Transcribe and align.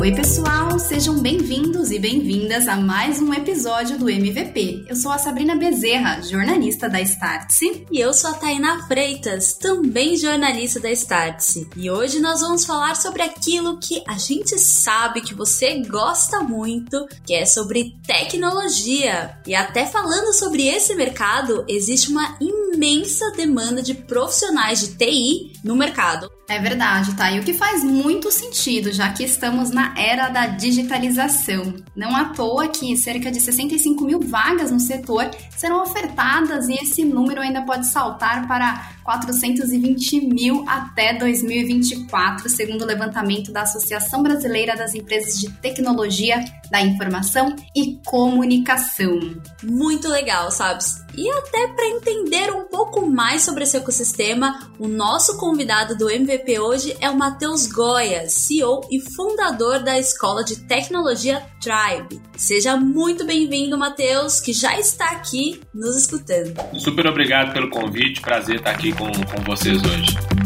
Oi, 0.00 0.12
pessoal, 0.12 0.67
sejam 0.78 1.18
bem-vindos 1.18 1.90
e 1.90 1.98
bem-vindas 1.98 2.68
a 2.68 2.76
mais 2.76 3.20
um 3.20 3.34
episódio 3.34 3.98
do 3.98 4.08
MVP. 4.08 4.84
Eu 4.88 4.94
sou 4.94 5.10
a 5.10 5.18
Sabrina 5.18 5.56
Bezerra, 5.56 6.22
jornalista 6.22 6.88
da 6.88 7.00
Startse. 7.00 7.84
E 7.90 7.98
eu 7.98 8.14
sou 8.14 8.30
a 8.30 8.34
Tainá 8.34 8.86
Freitas, 8.86 9.54
também 9.54 10.16
jornalista 10.16 10.78
da 10.78 10.90
Startse. 10.92 11.68
E 11.76 11.90
hoje 11.90 12.20
nós 12.20 12.40
vamos 12.40 12.64
falar 12.64 12.94
sobre 12.94 13.22
aquilo 13.22 13.80
que 13.80 14.04
a 14.06 14.16
gente 14.18 14.56
sabe 14.56 15.20
que 15.20 15.34
você 15.34 15.82
gosta 15.82 16.40
muito, 16.44 17.08
que 17.26 17.34
é 17.34 17.44
sobre 17.44 17.96
tecnologia. 18.06 19.36
E 19.46 19.56
até 19.56 19.84
falando 19.84 20.32
sobre 20.32 20.68
esse 20.68 20.94
mercado, 20.94 21.64
existe 21.66 22.08
uma 22.08 22.38
imensa 22.40 23.32
demanda 23.36 23.82
de 23.82 23.94
profissionais 23.94 24.78
de 24.78 24.96
TI 24.96 25.52
no 25.64 25.74
mercado. 25.74 26.30
É 26.48 26.58
verdade, 26.58 27.14
tá? 27.14 27.30
E 27.30 27.40
o 27.40 27.42
que 27.42 27.52
faz 27.52 27.84
muito 27.84 28.30
sentido, 28.30 28.90
já 28.90 29.12
que 29.12 29.22
estamos 29.22 29.70
na 29.70 29.94
era 29.98 30.30
da 30.30 30.46
digitalização. 30.68 31.74
Não 31.96 32.14
à 32.14 32.26
toa 32.26 32.68
que 32.68 32.96
cerca 32.96 33.30
de 33.30 33.40
65 33.40 34.04
mil 34.04 34.20
vagas 34.20 34.70
no 34.70 34.78
setor 34.78 35.30
serão 35.56 35.82
ofertadas 35.82 36.68
e 36.68 36.74
esse 36.74 37.04
número 37.04 37.40
ainda 37.40 37.62
pode 37.62 37.86
saltar 37.86 38.46
para 38.46 38.90
420 39.02 40.26
mil 40.26 40.64
até 40.68 41.14
2024, 41.14 42.48
segundo 42.50 42.82
o 42.82 42.86
levantamento 42.86 43.50
da 43.50 43.62
Associação 43.62 44.22
Brasileira 44.22 44.76
das 44.76 44.94
Empresas 44.94 45.38
de 45.40 45.50
Tecnologia 45.50 46.44
da 46.70 46.82
Informação 46.82 47.56
e 47.74 47.98
Comunicação. 48.04 49.18
Muito 49.64 50.08
legal, 50.08 50.50
sabe? 50.50 50.84
E 51.16 51.28
até 51.30 51.68
para 51.68 51.86
entender 51.86 52.52
um 52.52 52.64
pouco 52.64 53.04
mais 53.06 53.42
sobre 53.42 53.64
esse 53.64 53.76
ecossistema, 53.76 54.70
o 54.78 54.86
nosso 54.86 55.36
convidado 55.38 55.96
do 55.96 56.08
MVP 56.08 56.58
hoje 56.58 56.96
é 57.00 57.10
o 57.10 57.16
Matheus 57.16 57.66
Goya, 57.66 58.28
CEO 58.28 58.82
e 58.90 59.00
fundador 59.00 59.80
da 59.80 59.98
Escola 59.98 60.44
de 60.44 60.56
Tecnologia 60.60 61.42
Tribe. 61.60 62.20
Seja 62.36 62.76
muito 62.76 63.24
bem-vindo, 63.26 63.76
Matheus, 63.76 64.40
que 64.40 64.52
já 64.52 64.78
está 64.78 65.10
aqui 65.10 65.60
nos 65.74 65.96
escutando. 65.96 66.54
Super 66.78 67.06
obrigado 67.06 67.52
pelo 67.52 67.68
convite, 67.68 68.20
prazer 68.20 68.56
estar 68.56 68.70
aqui 68.70 68.92
com, 68.92 69.10
com 69.10 69.42
vocês 69.44 69.82
hoje. 69.82 70.37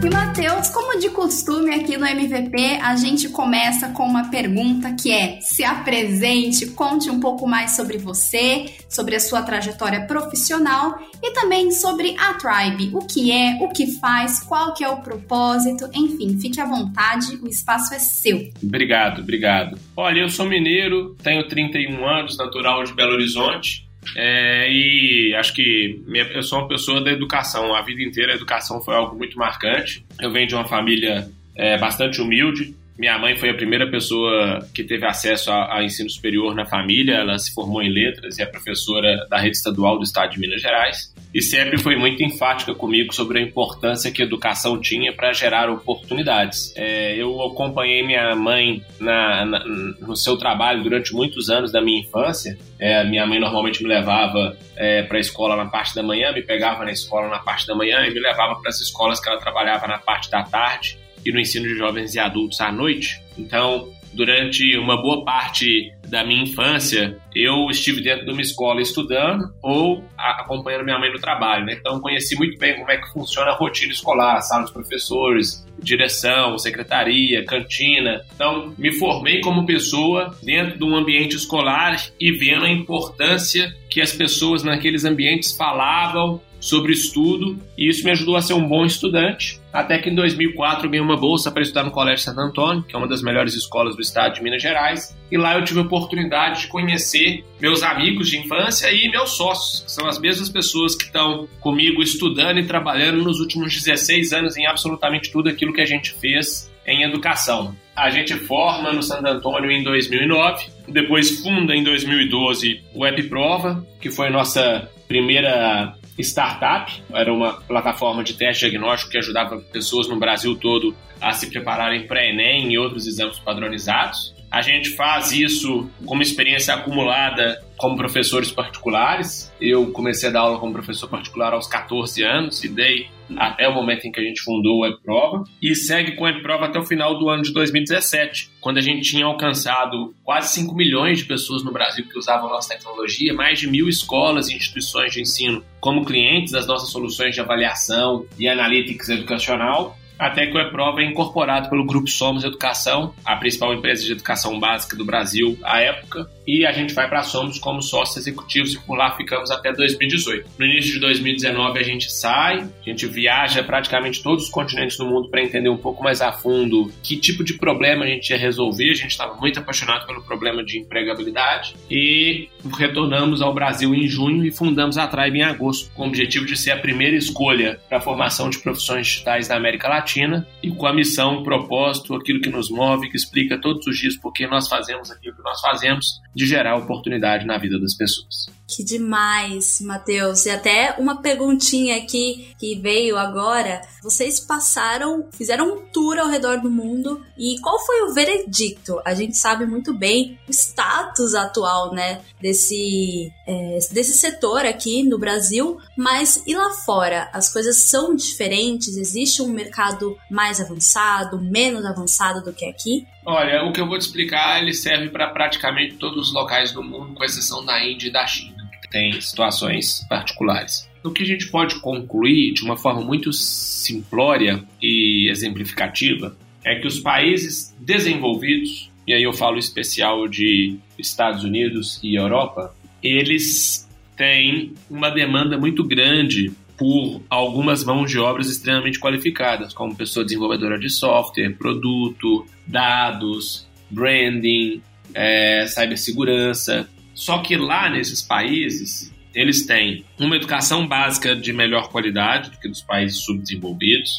E 0.00 0.10
Matheus, 0.10 0.68
como 0.68 1.00
de 1.00 1.10
costume 1.10 1.74
aqui 1.74 1.96
no 1.96 2.06
MVP, 2.06 2.78
a 2.80 2.94
gente 2.94 3.28
começa 3.30 3.88
com 3.88 4.04
uma 4.04 4.30
pergunta 4.30 4.94
que 4.94 5.10
é: 5.10 5.40
se 5.40 5.64
apresente, 5.64 6.68
conte 6.68 7.10
um 7.10 7.18
pouco 7.18 7.48
mais 7.48 7.74
sobre 7.74 7.98
você, 7.98 8.66
sobre 8.88 9.16
a 9.16 9.20
sua 9.20 9.42
trajetória 9.42 10.06
profissional 10.06 11.00
e 11.20 11.32
também 11.32 11.72
sobre 11.72 12.14
a 12.16 12.34
Tribe, 12.34 12.92
o 12.94 13.00
que 13.00 13.32
é, 13.32 13.58
o 13.60 13.70
que 13.70 13.98
faz, 13.98 14.40
qual 14.40 14.72
que 14.72 14.84
é 14.84 14.88
o 14.88 14.98
propósito, 14.98 15.90
enfim, 15.92 16.38
fique 16.38 16.60
à 16.60 16.64
vontade, 16.64 17.36
o 17.42 17.48
espaço 17.48 17.92
é 17.92 17.98
seu. 17.98 18.52
Obrigado, 18.62 19.20
obrigado. 19.20 19.76
Olha, 19.96 20.20
eu 20.20 20.28
sou 20.28 20.46
mineiro, 20.46 21.16
tenho 21.22 21.48
31 21.48 22.06
anos, 22.06 22.38
natural 22.38 22.84
de 22.84 22.94
Belo 22.94 23.14
Horizonte. 23.14 23.87
É, 24.16 24.70
e 24.70 25.34
acho 25.34 25.54
que 25.54 26.00
minha, 26.06 26.24
eu 26.24 26.42
sou 26.42 26.60
uma 26.60 26.68
pessoa 26.68 27.00
da 27.00 27.10
educação. 27.10 27.74
A 27.74 27.82
vida 27.82 28.02
inteira 28.02 28.32
a 28.32 28.36
educação 28.36 28.80
foi 28.80 28.94
algo 28.94 29.16
muito 29.16 29.38
marcante. 29.38 30.04
Eu 30.20 30.30
venho 30.30 30.46
de 30.46 30.54
uma 30.54 30.66
família 30.66 31.28
é, 31.56 31.78
bastante 31.78 32.20
humilde. 32.20 32.74
Minha 32.98 33.18
mãe 33.18 33.36
foi 33.36 33.50
a 33.50 33.54
primeira 33.54 33.88
pessoa 33.88 34.66
que 34.74 34.82
teve 34.82 35.06
acesso 35.06 35.52
a, 35.52 35.78
a, 35.78 35.84
ensino 35.84 36.10
superior 36.10 36.54
na 36.54 36.64
família. 36.64 37.14
Ela 37.14 37.38
se 37.38 37.52
formou 37.54 37.82
em 37.82 37.92
letras 37.92 38.38
e 38.38 38.42
é 38.42 38.46
professora 38.46 39.26
da 39.30 39.38
rede 39.38 39.56
estadual 39.56 39.98
do 39.98 40.04
estado 40.04 40.32
de 40.32 40.40
Minas 40.40 40.60
Gerais 40.60 41.12
e 41.32 41.42
sempre 41.42 41.78
foi 41.78 41.96
muito 41.96 42.22
enfática 42.22 42.74
comigo 42.74 43.14
sobre 43.14 43.38
a 43.38 43.42
importância 43.42 44.10
que 44.10 44.22
a 44.22 44.24
educação 44.24 44.80
tinha 44.80 45.12
para 45.12 45.32
gerar 45.32 45.68
oportunidades. 45.70 46.72
É, 46.76 47.14
eu 47.16 47.42
acompanhei 47.42 48.04
minha 48.06 48.34
mãe 48.34 48.82
na, 48.98 49.44
na, 49.44 49.64
no 49.64 50.16
seu 50.16 50.36
trabalho 50.36 50.82
durante 50.82 51.12
muitos 51.12 51.50
anos 51.50 51.70
da 51.70 51.82
minha 51.82 52.00
infância. 52.00 52.58
É, 52.78 53.04
minha 53.04 53.26
mãe 53.26 53.38
normalmente 53.38 53.82
me 53.82 53.88
levava 53.88 54.56
é, 54.76 55.02
para 55.02 55.18
a 55.18 55.20
escola 55.20 55.56
na 55.56 55.66
parte 55.66 55.94
da 55.94 56.02
manhã, 56.02 56.32
me 56.32 56.42
pegava 56.42 56.84
na 56.84 56.92
escola 56.92 57.28
na 57.28 57.38
parte 57.38 57.66
da 57.66 57.74
manhã 57.74 58.06
e 58.06 58.12
me 58.12 58.20
levava 58.20 58.56
para 58.60 58.70
as 58.70 58.80
escolas 58.80 59.20
que 59.20 59.28
ela 59.28 59.38
trabalhava 59.38 59.86
na 59.86 59.98
parte 59.98 60.30
da 60.30 60.42
tarde 60.42 60.98
e 61.24 61.32
no 61.32 61.38
ensino 61.38 61.66
de 61.66 61.76
jovens 61.76 62.14
e 62.14 62.18
adultos 62.18 62.60
à 62.60 62.72
noite. 62.72 63.20
Então, 63.36 63.88
durante 64.14 64.76
uma 64.78 65.00
boa 65.00 65.24
parte 65.24 65.92
da 66.08 66.24
minha 66.24 66.42
infância, 66.42 67.16
eu 67.34 67.68
estive 67.70 68.02
dentro 68.02 68.24
de 68.26 68.32
uma 68.32 68.40
escola 68.40 68.80
estudando 68.80 69.52
ou 69.62 70.04
acompanhando 70.16 70.84
minha 70.84 70.98
mãe 70.98 71.12
no 71.12 71.20
trabalho, 71.20 71.64
né? 71.64 71.76
Então 71.78 72.00
conheci 72.00 72.36
muito 72.36 72.58
bem 72.58 72.76
como 72.76 72.90
é 72.90 72.96
que 72.96 73.12
funciona 73.12 73.50
a 73.50 73.54
rotina 73.54 73.92
escolar, 73.92 74.40
sala 74.40 74.62
dos 74.62 74.72
professores, 74.72 75.66
direção, 75.78 76.58
secretaria, 76.58 77.44
cantina. 77.44 78.22
Então 78.34 78.74
me 78.76 78.92
formei 78.92 79.40
como 79.40 79.66
pessoa 79.66 80.34
dentro 80.42 80.78
de 80.78 80.84
um 80.84 80.96
ambiente 80.96 81.36
escolar 81.36 81.96
e 82.18 82.32
vendo 82.32 82.64
a 82.64 82.70
importância 82.70 83.74
que 83.88 84.00
as 84.00 84.12
pessoas 84.12 84.62
naqueles 84.62 85.04
ambientes 85.04 85.56
falavam 85.56 86.40
sobre 86.60 86.92
estudo 86.92 87.58
e 87.76 87.88
isso 87.88 88.04
me 88.04 88.10
ajudou 88.10 88.36
a 88.36 88.42
ser 88.42 88.54
um 88.54 88.66
bom 88.66 88.84
estudante. 88.84 89.60
Até 89.72 89.98
que 89.98 90.08
em 90.08 90.14
2004 90.14 90.86
eu 90.86 90.90
ganhei 90.90 91.04
uma 91.04 91.16
bolsa 91.16 91.50
para 91.50 91.62
estudar 91.62 91.84
no 91.84 91.90
Colégio 91.90 92.24
Santo 92.24 92.40
Antônio, 92.40 92.82
que 92.82 92.94
é 92.94 92.98
uma 92.98 93.06
das 93.06 93.22
melhores 93.22 93.54
escolas 93.54 93.94
do 93.94 94.02
estado 94.02 94.34
de 94.34 94.42
Minas 94.42 94.62
Gerais, 94.62 95.16
e 95.30 95.36
lá 95.36 95.56
eu 95.56 95.64
tive 95.64 95.80
a 95.80 95.82
oportunidade 95.82 96.62
de 96.62 96.68
conhecer 96.68 97.44
meus 97.60 97.82
amigos 97.82 98.28
de 98.28 98.38
infância 98.38 98.90
e 98.90 99.08
meus 99.10 99.30
sócios, 99.36 99.84
que 99.84 99.92
são 99.92 100.08
as 100.08 100.18
mesmas 100.18 100.48
pessoas 100.48 100.96
que 100.96 101.04
estão 101.04 101.48
comigo 101.60 102.02
estudando 102.02 102.58
e 102.58 102.66
trabalhando 102.66 103.22
nos 103.22 103.40
últimos 103.40 103.74
16 103.74 104.32
anos 104.32 104.56
em 104.56 104.66
absolutamente 104.66 105.30
tudo 105.30 105.48
aquilo 105.48 105.72
que 105.72 105.80
a 105.80 105.86
gente 105.86 106.12
fez 106.14 106.70
em 106.86 107.02
educação. 107.02 107.76
A 107.94 108.08
gente 108.08 108.34
forma 108.34 108.92
no 108.92 109.02
Santo 109.02 109.26
Antônio 109.26 109.70
em 109.70 109.82
2009, 109.84 110.66
depois 110.88 111.40
funda 111.40 111.76
em 111.76 111.84
2012 111.84 112.80
o 112.94 113.28
Prova, 113.28 113.86
que 114.00 114.10
foi 114.10 114.28
a 114.28 114.30
nossa 114.30 114.88
primeira 115.06 115.94
startup, 116.22 116.92
era 117.12 117.32
uma 117.32 117.54
plataforma 117.54 118.22
de 118.24 118.34
teste 118.34 118.68
diagnóstico 118.68 119.12
que 119.12 119.18
ajudava 119.18 119.58
pessoas 119.58 120.08
no 120.08 120.18
Brasil 120.18 120.56
todo 120.56 120.94
a 121.20 121.32
se 121.32 121.50
prepararem 121.50 122.06
para 122.06 122.24
Enem 122.24 122.72
e 122.72 122.78
outros 122.78 123.06
exames 123.06 123.38
padronizados. 123.38 124.34
A 124.50 124.62
gente 124.62 124.90
faz 124.90 125.32
isso 125.32 125.90
como 126.06 126.22
experiência 126.22 126.74
acumulada 126.74 127.62
como 127.76 127.96
professores 127.96 128.50
particulares. 128.50 129.52
Eu 129.60 129.90
comecei 129.92 130.30
a 130.30 130.32
dar 130.32 130.40
aula 130.40 130.58
como 130.58 130.72
professor 130.72 131.08
particular 131.08 131.52
aos 131.52 131.66
14 131.66 132.22
anos 132.22 132.64
e 132.64 132.68
dei 132.68 133.08
até 133.36 133.68
o 133.68 133.74
momento 133.74 134.06
em 134.06 134.12
que 134.12 134.20
a 134.20 134.22
gente 134.22 134.40
fundou 134.40 134.78
o 134.78 134.80
WebProva 134.82 135.44
e 135.62 135.74
segue 135.74 136.16
com 136.16 136.22
o 136.22 136.26
WebProva 136.26 136.66
até 136.66 136.78
o 136.78 136.84
final 136.84 137.18
do 137.18 137.28
ano 137.28 137.42
de 137.42 137.52
2017, 137.52 138.50
quando 138.60 138.78
a 138.78 138.82
gente 138.82 139.08
tinha 139.08 139.26
alcançado 139.26 140.14
quase 140.24 140.54
5 140.54 140.74
milhões 140.74 141.18
de 141.18 141.24
pessoas 141.24 141.64
no 141.64 141.72
Brasil 141.72 142.06
que 142.08 142.18
usavam 142.18 142.48
nossa 142.48 142.74
tecnologia, 142.74 143.34
mais 143.34 143.58
de 143.58 143.68
mil 143.68 143.88
escolas 143.88 144.48
e 144.48 144.56
instituições 144.56 145.12
de 145.12 145.20
ensino 145.20 145.62
como 145.80 146.04
clientes 146.04 146.52
das 146.52 146.66
nossas 146.66 146.90
soluções 146.90 147.34
de 147.34 147.40
avaliação 147.40 148.26
e 148.38 148.48
analytics 148.48 149.08
educacional 149.08 149.96
até 150.18 150.46
que 150.46 150.56
o 150.56 150.60
E-Prova 150.60 151.00
é 151.00 151.04
incorporado 151.04 151.70
pelo 151.70 151.86
Grupo 151.86 152.08
Somos 152.08 152.42
Educação, 152.42 153.14
a 153.24 153.36
principal 153.36 153.72
empresa 153.72 154.04
de 154.04 154.12
educação 154.12 154.58
básica 154.58 154.96
do 154.96 155.04
Brasil 155.04 155.56
à 155.62 155.80
época, 155.80 156.28
e 156.48 156.64
a 156.64 156.72
gente 156.72 156.94
vai 156.94 157.06
para 157.06 157.22
Somos 157.22 157.58
como 157.58 157.82
sócios 157.82 158.16
executivos 158.16 158.72
e 158.72 158.80
por 158.80 158.96
lá 158.96 159.14
ficamos 159.14 159.50
até 159.50 159.70
2018. 159.70 160.48
No 160.58 160.64
início 160.64 160.94
de 160.94 161.00
2019 161.00 161.78
a 161.78 161.82
gente 161.82 162.10
sai, 162.10 162.60
a 162.60 162.88
gente 162.88 163.06
viaja 163.06 163.62
praticamente 163.62 164.22
todos 164.22 164.44
os 164.44 164.50
continentes 164.50 164.96
do 164.96 165.04
mundo 165.04 165.28
para 165.28 165.42
entender 165.42 165.68
um 165.68 165.76
pouco 165.76 166.02
mais 166.02 166.22
a 166.22 166.32
fundo 166.32 166.90
que 167.02 167.18
tipo 167.18 167.44
de 167.44 167.58
problema 167.58 168.06
a 168.06 168.08
gente 168.08 168.30
ia 168.30 168.38
resolver. 168.38 168.90
A 168.90 168.94
gente 168.94 169.10
estava 169.10 169.34
muito 169.34 169.58
apaixonado 169.58 170.06
pelo 170.06 170.22
problema 170.22 170.64
de 170.64 170.78
empregabilidade 170.78 171.74
e 171.90 172.48
retornamos 172.78 173.42
ao 173.42 173.52
Brasil 173.52 173.94
em 173.94 174.08
junho 174.08 174.46
e 174.46 174.50
fundamos 174.50 174.96
a 174.96 175.06
Tribe 175.06 175.40
em 175.40 175.42
agosto, 175.42 175.90
com 175.92 176.04
o 176.04 176.06
objetivo 176.06 176.46
de 176.46 176.56
ser 176.56 176.70
a 176.70 176.78
primeira 176.78 177.16
escolha 177.16 177.78
para 177.90 177.98
a 177.98 178.00
formação 178.00 178.48
de 178.48 178.58
profissões 178.58 179.06
digitais 179.06 179.48
da 179.48 179.56
América 179.56 179.86
Latina 179.86 180.46
e 180.62 180.70
com 180.70 180.86
a 180.86 180.94
missão, 180.94 181.40
o 181.40 181.42
propósito, 181.42 182.14
aquilo 182.14 182.40
que 182.40 182.48
nos 182.48 182.70
move, 182.70 183.10
que 183.10 183.16
explica 183.16 183.60
todos 183.60 183.86
os 183.86 183.98
dias 183.98 184.16
por 184.16 184.32
que 184.32 184.46
nós 184.46 184.66
fazemos 184.66 185.10
aquilo 185.10 185.36
que 185.36 185.42
nós 185.42 185.60
fazemos 185.60 186.22
de 186.38 186.46
gerar 186.46 186.76
oportunidade 186.76 187.44
na 187.44 187.58
vida 187.58 187.80
das 187.80 187.96
pessoas. 187.96 188.46
Que 188.64 188.84
demais, 188.84 189.80
Matheus. 189.80 190.46
E 190.46 190.50
até 190.50 190.94
uma 190.98 191.20
perguntinha 191.20 191.96
aqui 191.96 192.54
que 192.60 192.78
veio 192.78 193.16
agora. 193.16 193.80
Vocês 194.02 194.38
passaram, 194.38 195.26
fizeram 195.32 195.72
um 195.72 195.80
tour 195.86 196.16
ao 196.16 196.28
redor 196.28 196.60
do 196.60 196.70
mundo 196.70 197.20
e 197.36 197.58
qual 197.60 197.84
foi 197.84 198.02
o 198.02 198.14
veredicto? 198.14 199.00
A 199.04 199.14
gente 199.14 199.36
sabe 199.36 199.66
muito 199.66 199.92
bem 199.92 200.38
o 200.46 200.52
status 200.52 201.34
atual, 201.34 201.92
né, 201.92 202.20
desse, 202.40 203.32
é, 203.46 203.78
desse 203.90 204.12
setor 204.12 204.64
aqui 204.64 205.02
no 205.02 205.18
Brasil, 205.18 205.78
mas 205.96 206.42
e 206.46 206.54
lá 206.54 206.70
fora? 206.70 207.28
As 207.32 207.52
coisas 207.52 207.78
são 207.78 208.14
diferentes? 208.14 208.96
Existe 208.96 209.42
um 209.42 209.48
mercado 209.48 210.16
mais 210.30 210.60
avançado, 210.60 211.40
menos 211.40 211.84
avançado 211.84 212.44
do 212.44 212.52
que 212.52 212.66
aqui? 212.66 213.06
Olha, 213.30 213.62
o 213.62 213.72
que 213.74 213.78
eu 213.78 213.86
vou 213.86 213.98
te 213.98 214.06
explicar, 214.06 214.62
ele 214.62 214.72
serve 214.72 215.10
para 215.10 215.28
praticamente 215.28 215.96
todos 215.96 216.28
os 216.28 216.34
locais 216.34 216.72
do 216.72 216.82
mundo, 216.82 217.12
com 217.12 217.22
exceção 217.22 217.62
da 217.62 217.86
Índia 217.86 218.08
e 218.08 218.10
da 218.10 218.26
China, 218.26 218.56
que 218.80 218.88
tem 218.88 219.20
situações 219.20 220.02
particulares. 220.08 220.88
O 221.04 221.10
que 221.10 221.24
a 221.24 221.26
gente 221.26 221.48
pode 221.48 221.78
concluir 221.78 222.54
de 222.54 222.64
uma 222.64 222.74
forma 222.74 223.02
muito 223.02 223.30
simplória 223.30 224.64
e 224.80 225.28
exemplificativa 225.28 226.34
é 226.64 226.76
que 226.76 226.86
os 226.86 227.00
países 227.00 227.76
desenvolvidos, 227.78 228.90
e 229.06 229.12
aí 229.12 229.24
eu 229.24 229.34
falo 229.34 229.58
especial 229.58 230.26
de 230.26 230.78
Estados 230.98 231.44
Unidos 231.44 232.00
e 232.02 232.14
Europa, 232.14 232.74
eles 233.02 233.86
têm 234.16 234.72
uma 234.88 235.10
demanda 235.10 235.58
muito 235.58 235.84
grande 235.84 236.50
por 236.78 237.20
algumas 237.28 237.84
mãos 237.84 238.08
de 238.08 238.18
obras 238.18 238.48
extremamente 238.48 239.00
qualificadas, 239.00 239.74
como 239.74 239.96
pessoa 239.96 240.24
desenvolvedora 240.24 240.78
de 240.78 240.88
software, 240.88 241.50
produto, 241.58 242.46
dados, 242.66 243.66
branding, 243.90 244.80
é, 245.12 245.66
cibersegurança. 245.66 246.88
Só 247.12 247.38
que 247.38 247.56
lá 247.56 247.90
nesses 247.90 248.22
países, 248.22 249.12
eles 249.34 249.66
têm 249.66 250.04
uma 250.18 250.36
educação 250.36 250.86
básica 250.86 251.34
de 251.34 251.52
melhor 251.52 251.90
qualidade 251.90 252.50
do 252.50 252.58
que 252.58 252.68
dos 252.68 252.80
países 252.80 253.24
subdesenvolvidos, 253.24 254.12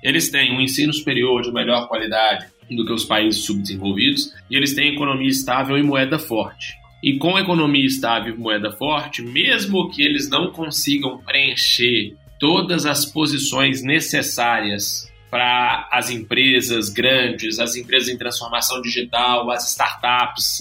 eles 0.00 0.30
têm 0.30 0.52
um 0.52 0.60
ensino 0.60 0.92
superior 0.92 1.42
de 1.42 1.50
melhor 1.50 1.88
qualidade 1.88 2.46
do 2.70 2.84
que 2.84 2.92
os 2.92 3.04
países 3.04 3.44
subdesenvolvidos 3.44 4.32
e 4.50 4.56
eles 4.56 4.74
têm 4.74 4.94
economia 4.94 5.28
estável 5.28 5.76
e 5.76 5.82
moeda 5.82 6.18
forte. 6.18 6.74
E 7.04 7.18
com 7.18 7.38
economia 7.38 7.84
estável 7.84 8.34
e 8.34 8.38
moeda 8.38 8.72
forte, 8.72 9.20
mesmo 9.20 9.90
que 9.90 10.02
eles 10.02 10.26
não 10.30 10.50
consigam 10.50 11.18
preencher 11.18 12.16
todas 12.40 12.86
as 12.86 13.04
posições 13.04 13.82
necessárias 13.82 15.12
para 15.30 15.86
as 15.92 16.08
empresas 16.08 16.88
grandes, 16.88 17.58
as 17.58 17.76
empresas 17.76 18.08
em 18.08 18.16
transformação 18.16 18.80
digital, 18.80 19.50
as 19.50 19.68
startups, 19.68 20.60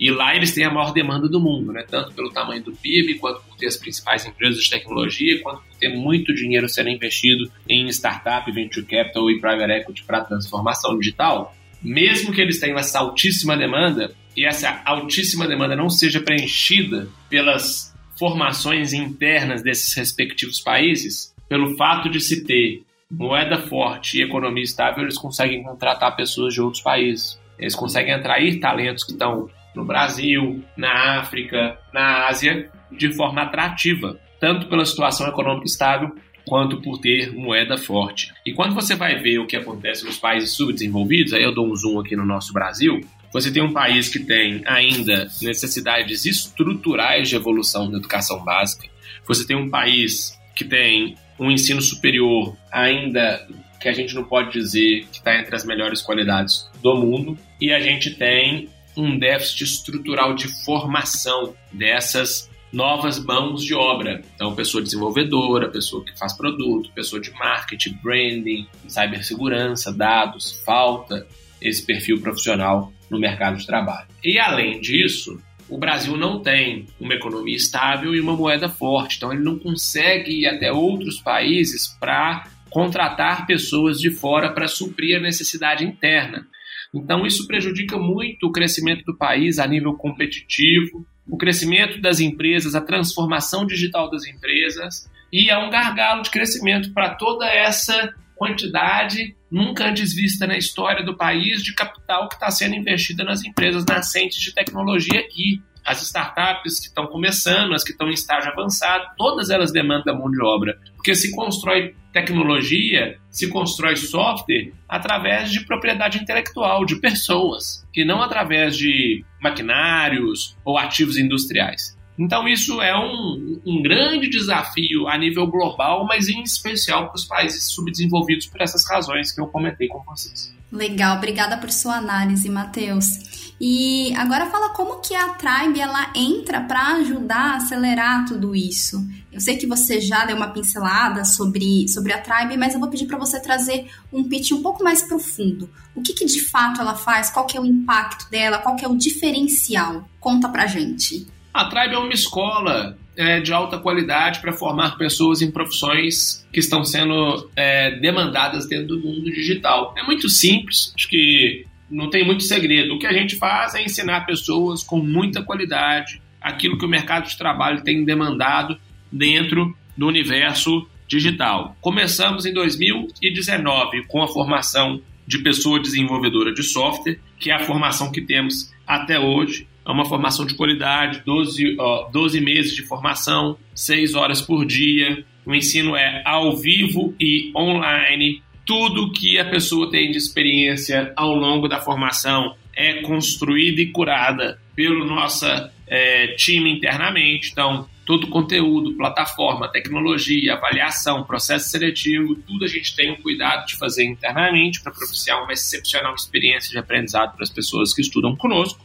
e 0.00 0.10
lá 0.10 0.34
eles 0.34 0.52
têm 0.52 0.64
a 0.64 0.70
maior 0.72 0.92
demanda 0.92 1.28
do 1.28 1.38
mundo, 1.38 1.72
né? 1.72 1.84
tanto 1.88 2.12
pelo 2.12 2.32
tamanho 2.32 2.64
do 2.64 2.72
PIB, 2.72 3.20
quanto 3.20 3.42
por 3.42 3.56
ter 3.56 3.66
as 3.66 3.76
principais 3.76 4.26
empresas 4.26 4.64
de 4.64 4.68
tecnologia, 4.68 5.40
quanto 5.44 5.62
por 5.62 5.76
ter 5.78 5.90
muito 5.90 6.34
dinheiro 6.34 6.68
sendo 6.68 6.88
investido 6.88 7.48
em 7.68 7.86
startup, 7.90 8.50
venture 8.50 8.84
capital 8.84 9.30
e 9.30 9.38
private 9.38 9.70
equity 9.70 10.02
para 10.02 10.24
transformação 10.24 10.98
digital. 10.98 11.54
Mesmo 11.80 12.32
que 12.32 12.40
eles 12.40 12.58
tenham 12.58 12.78
essa 12.78 12.98
altíssima 12.98 13.56
demanda, 13.56 14.12
e 14.36 14.46
essa 14.46 14.82
altíssima 14.84 15.46
demanda 15.46 15.76
não 15.76 15.88
seja 15.88 16.20
preenchida 16.20 17.08
pelas 17.28 17.94
formações 18.18 18.92
internas 18.92 19.62
desses 19.62 19.94
respectivos 19.94 20.60
países, 20.60 21.34
pelo 21.48 21.76
fato 21.76 22.08
de 22.08 22.20
se 22.20 22.44
ter 22.44 22.82
moeda 23.10 23.58
forte 23.58 24.18
e 24.18 24.22
economia 24.22 24.62
estável, 24.62 25.02
eles 25.02 25.18
conseguem 25.18 25.62
contratar 25.62 26.16
pessoas 26.16 26.54
de 26.54 26.60
outros 26.60 26.82
países. 26.82 27.38
Eles 27.58 27.74
conseguem 27.74 28.14
atrair 28.14 28.58
talentos 28.58 29.04
que 29.04 29.12
estão 29.12 29.48
no 29.74 29.84
Brasil, 29.84 30.62
na 30.76 31.18
África, 31.20 31.78
na 31.92 32.26
Ásia, 32.26 32.70
de 32.90 33.12
forma 33.12 33.42
atrativa, 33.42 34.18
tanto 34.40 34.68
pela 34.68 34.84
situação 34.84 35.26
econômica 35.26 35.66
estável 35.66 36.12
quanto 36.46 36.80
por 36.80 36.98
ter 36.98 37.32
moeda 37.32 37.76
forte. 37.76 38.32
E 38.44 38.52
quando 38.52 38.74
você 38.74 38.94
vai 38.94 39.18
ver 39.18 39.38
o 39.38 39.46
que 39.46 39.56
acontece 39.56 40.04
nos 40.04 40.18
países 40.18 40.52
subdesenvolvidos, 40.52 41.32
aí 41.32 41.42
eu 41.42 41.54
dou 41.54 41.66
um 41.66 41.74
zoom 41.74 42.00
aqui 42.00 42.14
no 42.14 42.24
nosso 42.24 42.52
Brasil, 42.52 43.00
você 43.34 43.50
tem 43.50 43.60
um 43.60 43.72
país 43.72 44.08
que 44.08 44.20
tem 44.20 44.62
ainda 44.64 45.28
necessidades 45.42 46.24
estruturais 46.24 47.28
de 47.28 47.34
evolução 47.34 47.90
da 47.90 47.98
educação 47.98 48.44
básica, 48.44 48.88
você 49.26 49.44
tem 49.44 49.56
um 49.56 49.68
país 49.68 50.38
que 50.54 50.64
tem 50.64 51.16
um 51.36 51.50
ensino 51.50 51.82
superior 51.82 52.56
ainda 52.70 53.44
que 53.80 53.88
a 53.88 53.92
gente 53.92 54.14
não 54.14 54.22
pode 54.22 54.52
dizer 54.52 55.06
que 55.10 55.18
está 55.18 55.36
entre 55.36 55.54
as 55.56 55.64
melhores 55.64 56.00
qualidades 56.00 56.70
do 56.80 56.94
mundo, 56.94 57.36
e 57.60 57.72
a 57.72 57.80
gente 57.80 58.14
tem 58.14 58.68
um 58.96 59.18
déficit 59.18 59.64
estrutural 59.64 60.34
de 60.34 60.46
formação 60.64 61.56
dessas 61.72 62.48
novas 62.72 63.18
mãos 63.18 63.64
de 63.64 63.74
obra. 63.74 64.22
Então, 64.36 64.54
pessoa 64.54 64.82
desenvolvedora, 64.82 65.68
pessoa 65.68 66.04
que 66.04 66.16
faz 66.16 66.32
produto, 66.32 66.92
pessoa 66.94 67.20
de 67.20 67.32
marketing, 67.32 67.98
branding, 68.00 68.66
cibersegurança, 68.86 69.92
dados, 69.92 70.62
falta 70.64 71.26
esse 71.60 71.84
perfil 71.84 72.20
profissional 72.20 72.92
no 73.14 73.20
mercado 73.20 73.56
de 73.56 73.66
trabalho. 73.66 74.08
E 74.22 74.38
além 74.38 74.80
disso, 74.80 75.40
o 75.68 75.78
Brasil 75.78 76.16
não 76.16 76.42
tem 76.42 76.86
uma 77.00 77.14
economia 77.14 77.56
estável 77.56 78.14
e 78.14 78.20
uma 78.20 78.36
moeda 78.36 78.68
forte, 78.68 79.16
então 79.16 79.32
ele 79.32 79.42
não 79.42 79.58
consegue 79.58 80.40
ir 80.40 80.46
até 80.46 80.70
outros 80.70 81.20
países 81.20 81.96
para 81.98 82.46
contratar 82.68 83.46
pessoas 83.46 84.00
de 84.00 84.10
fora 84.10 84.52
para 84.52 84.68
suprir 84.68 85.16
a 85.16 85.20
necessidade 85.20 85.84
interna. 85.84 86.46
Então, 86.92 87.26
isso 87.26 87.46
prejudica 87.46 87.96
muito 87.96 88.46
o 88.46 88.52
crescimento 88.52 89.04
do 89.04 89.16
país 89.16 89.58
a 89.58 89.66
nível 89.66 89.94
competitivo, 89.94 91.06
o 91.26 91.36
crescimento 91.36 92.00
das 92.00 92.20
empresas, 92.20 92.74
a 92.74 92.80
transformação 92.80 93.66
digital 93.66 94.10
das 94.10 94.26
empresas, 94.26 95.08
e 95.32 95.50
é 95.50 95.58
um 95.58 95.70
gargalo 95.70 96.22
de 96.22 96.30
crescimento 96.30 96.92
para 96.92 97.14
toda 97.14 97.46
essa 97.46 98.14
quantidade 98.34 99.36
nunca 99.50 99.88
antes 99.88 100.14
vista 100.14 100.46
na 100.46 100.56
história 100.56 101.04
do 101.04 101.16
país 101.16 101.62
de 101.62 101.74
capital 101.74 102.28
que 102.28 102.34
está 102.34 102.50
sendo 102.50 102.74
investida 102.74 103.24
nas 103.24 103.44
empresas 103.44 103.84
nascentes 103.84 104.40
de 104.40 104.52
tecnologia 104.52 105.20
aqui 105.20 105.62
as 105.84 106.02
startups 106.02 106.80
que 106.80 106.86
estão 106.86 107.06
começando, 107.06 107.74
as 107.74 107.84
que 107.84 107.92
estão 107.92 108.08
em 108.08 108.14
estágio 108.14 108.50
avançado, 108.50 109.04
todas 109.18 109.50
elas 109.50 109.70
demandam 109.70 110.16
mão 110.18 110.30
de 110.30 110.42
obra. 110.42 110.78
Porque 110.96 111.14
se 111.14 111.30
constrói 111.30 111.94
tecnologia, 112.12 113.18
se 113.28 113.48
constrói 113.50 113.96
software 113.96 114.72
através 114.88 115.50
de 115.50 115.64
propriedade 115.66 116.18
intelectual, 116.18 116.86
de 116.86 116.96
pessoas, 116.96 117.86
e 117.94 118.04
não 118.04 118.22
através 118.22 118.76
de 118.76 119.24
maquinários 119.42 120.56
ou 120.64 120.78
ativos 120.78 121.18
industriais. 121.18 121.94
Então, 122.18 122.46
isso 122.46 122.80
é 122.80 122.96
um, 122.96 123.60
um 123.66 123.82
grande 123.82 124.28
desafio 124.28 125.08
a 125.08 125.18
nível 125.18 125.46
global, 125.46 126.06
mas 126.06 126.28
em 126.28 126.42
especial 126.42 127.08
para 127.08 127.16
os 127.16 127.24
países 127.24 127.64
subdesenvolvidos 127.72 128.46
por 128.46 128.60
essas 128.60 128.88
razões 128.88 129.32
que 129.32 129.40
eu 129.40 129.48
comentei 129.48 129.88
com 129.88 130.00
vocês. 130.04 130.54
Legal, 130.70 131.16
obrigada 131.16 131.56
por 131.56 131.70
sua 131.70 131.96
análise, 131.96 132.48
Matheus. 132.48 133.54
E 133.60 134.12
agora 134.16 134.46
fala 134.46 134.70
como 134.70 135.00
que 135.00 135.14
a 135.14 135.28
Tribe 135.30 135.80
ela 135.80 136.10
entra 136.14 136.60
para 136.60 136.96
ajudar 136.96 137.52
a 137.52 137.56
acelerar 137.56 138.26
tudo 138.26 138.54
isso. 138.54 139.06
Eu 139.32 139.40
sei 139.40 139.56
que 139.56 139.66
você 139.66 140.00
já 140.00 140.24
deu 140.24 140.36
uma 140.36 140.50
pincelada 140.50 141.24
sobre, 141.24 141.88
sobre 141.88 142.12
a 142.12 142.20
Tribe, 142.20 142.56
mas 142.56 142.74
eu 142.74 142.80
vou 142.80 142.90
pedir 142.90 143.06
para 143.06 143.18
você 143.18 143.40
trazer 143.40 143.86
um 144.12 144.24
pitch 144.24 144.50
um 144.50 144.62
pouco 144.62 144.82
mais 144.82 145.02
profundo. 145.02 145.70
O 145.94 146.02
que, 146.02 146.12
que 146.12 146.24
de 146.24 146.40
fato 146.40 146.80
ela 146.80 146.96
faz? 146.96 147.30
Qual 147.30 147.46
que 147.46 147.56
é 147.56 147.60
o 147.60 147.64
impacto 147.64 148.28
dela? 148.28 148.58
Qual 148.58 148.74
que 148.74 148.84
é 148.84 148.88
o 148.88 148.96
diferencial? 148.96 150.08
Conta 150.18 150.48
pra 150.48 150.66
gente. 150.66 151.26
A 151.54 151.66
Tribe 151.66 151.94
é 151.94 151.98
uma 151.98 152.12
escola 152.12 152.98
é, 153.16 153.38
de 153.40 153.52
alta 153.52 153.78
qualidade 153.78 154.40
para 154.40 154.52
formar 154.52 154.98
pessoas 154.98 155.40
em 155.40 155.52
profissões 155.52 156.44
que 156.52 156.58
estão 156.58 156.84
sendo 156.84 157.48
é, 157.54 157.92
demandadas 158.00 158.66
dentro 158.66 158.96
do 158.96 158.98
mundo 158.98 159.30
digital. 159.30 159.94
É 159.96 160.02
muito 160.02 160.28
simples, 160.28 160.92
acho 160.96 161.08
que 161.08 161.64
não 161.88 162.10
tem 162.10 162.26
muito 162.26 162.42
segredo. 162.42 162.94
O 162.94 162.98
que 162.98 163.06
a 163.06 163.12
gente 163.12 163.36
faz 163.36 163.76
é 163.76 163.82
ensinar 163.84 164.26
pessoas 164.26 164.82
com 164.82 164.98
muita 164.98 165.44
qualidade 165.44 166.20
aquilo 166.40 166.76
que 166.76 166.84
o 166.84 166.88
mercado 166.88 167.28
de 167.28 167.38
trabalho 167.38 167.84
tem 167.84 168.04
demandado 168.04 168.76
dentro 169.10 169.76
do 169.96 170.08
universo 170.08 170.86
digital. 171.06 171.76
Começamos 171.80 172.44
em 172.44 172.52
2019 172.52 174.06
com 174.08 174.22
a 174.22 174.28
formação 174.28 175.00
de 175.26 175.38
pessoa 175.38 175.80
desenvolvedora 175.80 176.52
de 176.52 176.64
software, 176.64 177.18
que 177.38 177.50
é 177.50 177.54
a 177.54 177.60
formação 177.60 178.10
que 178.10 178.20
temos 178.20 178.72
até 178.86 179.18
hoje. 179.18 179.68
É 179.86 179.90
uma 179.90 180.04
formação 180.04 180.46
de 180.46 180.54
qualidade, 180.54 181.22
12, 181.24 181.76
ó, 181.78 182.08
12 182.10 182.40
meses 182.40 182.74
de 182.74 182.82
formação, 182.82 183.58
6 183.74 184.14
horas 184.14 184.40
por 184.40 184.64
dia. 184.64 185.24
O 185.44 185.54
ensino 185.54 185.94
é 185.94 186.22
ao 186.24 186.56
vivo 186.56 187.14
e 187.20 187.52
online, 187.54 188.42
tudo 188.66 189.12
que 189.12 189.38
a 189.38 189.44
pessoa 189.44 189.90
tem 189.90 190.10
de 190.10 190.16
experiência 190.16 191.12
ao 191.16 191.34
longo 191.34 191.68
da 191.68 191.80
formação 191.80 192.54
é 192.74 193.02
construída 193.02 193.80
e 193.82 193.86
curada 193.86 194.58
pelo 194.74 195.04
nosso 195.04 195.46
é, 195.86 196.28
time 196.28 196.72
internamente. 196.72 197.50
Então, 197.52 197.86
todo 198.04 198.26
conteúdo, 198.28 198.96
plataforma, 198.96 199.70
tecnologia, 199.70 200.54
avaliação, 200.54 201.24
processo 201.24 201.70
seletivo, 201.70 202.34
tudo 202.34 202.64
a 202.64 202.68
gente 202.68 202.94
tem 202.96 203.12
o 203.12 203.22
cuidado 203.22 203.66
de 203.66 203.76
fazer 203.76 204.04
internamente 204.04 204.82
para 204.82 204.92
propiciar 204.92 205.42
uma 205.42 205.52
excepcional 205.52 206.14
experiência 206.14 206.70
de 206.70 206.78
aprendizado 206.78 207.34
para 207.34 207.42
as 207.42 207.50
pessoas 207.50 207.94
que 207.94 208.00
estudam 208.00 208.34
conosco. 208.36 208.84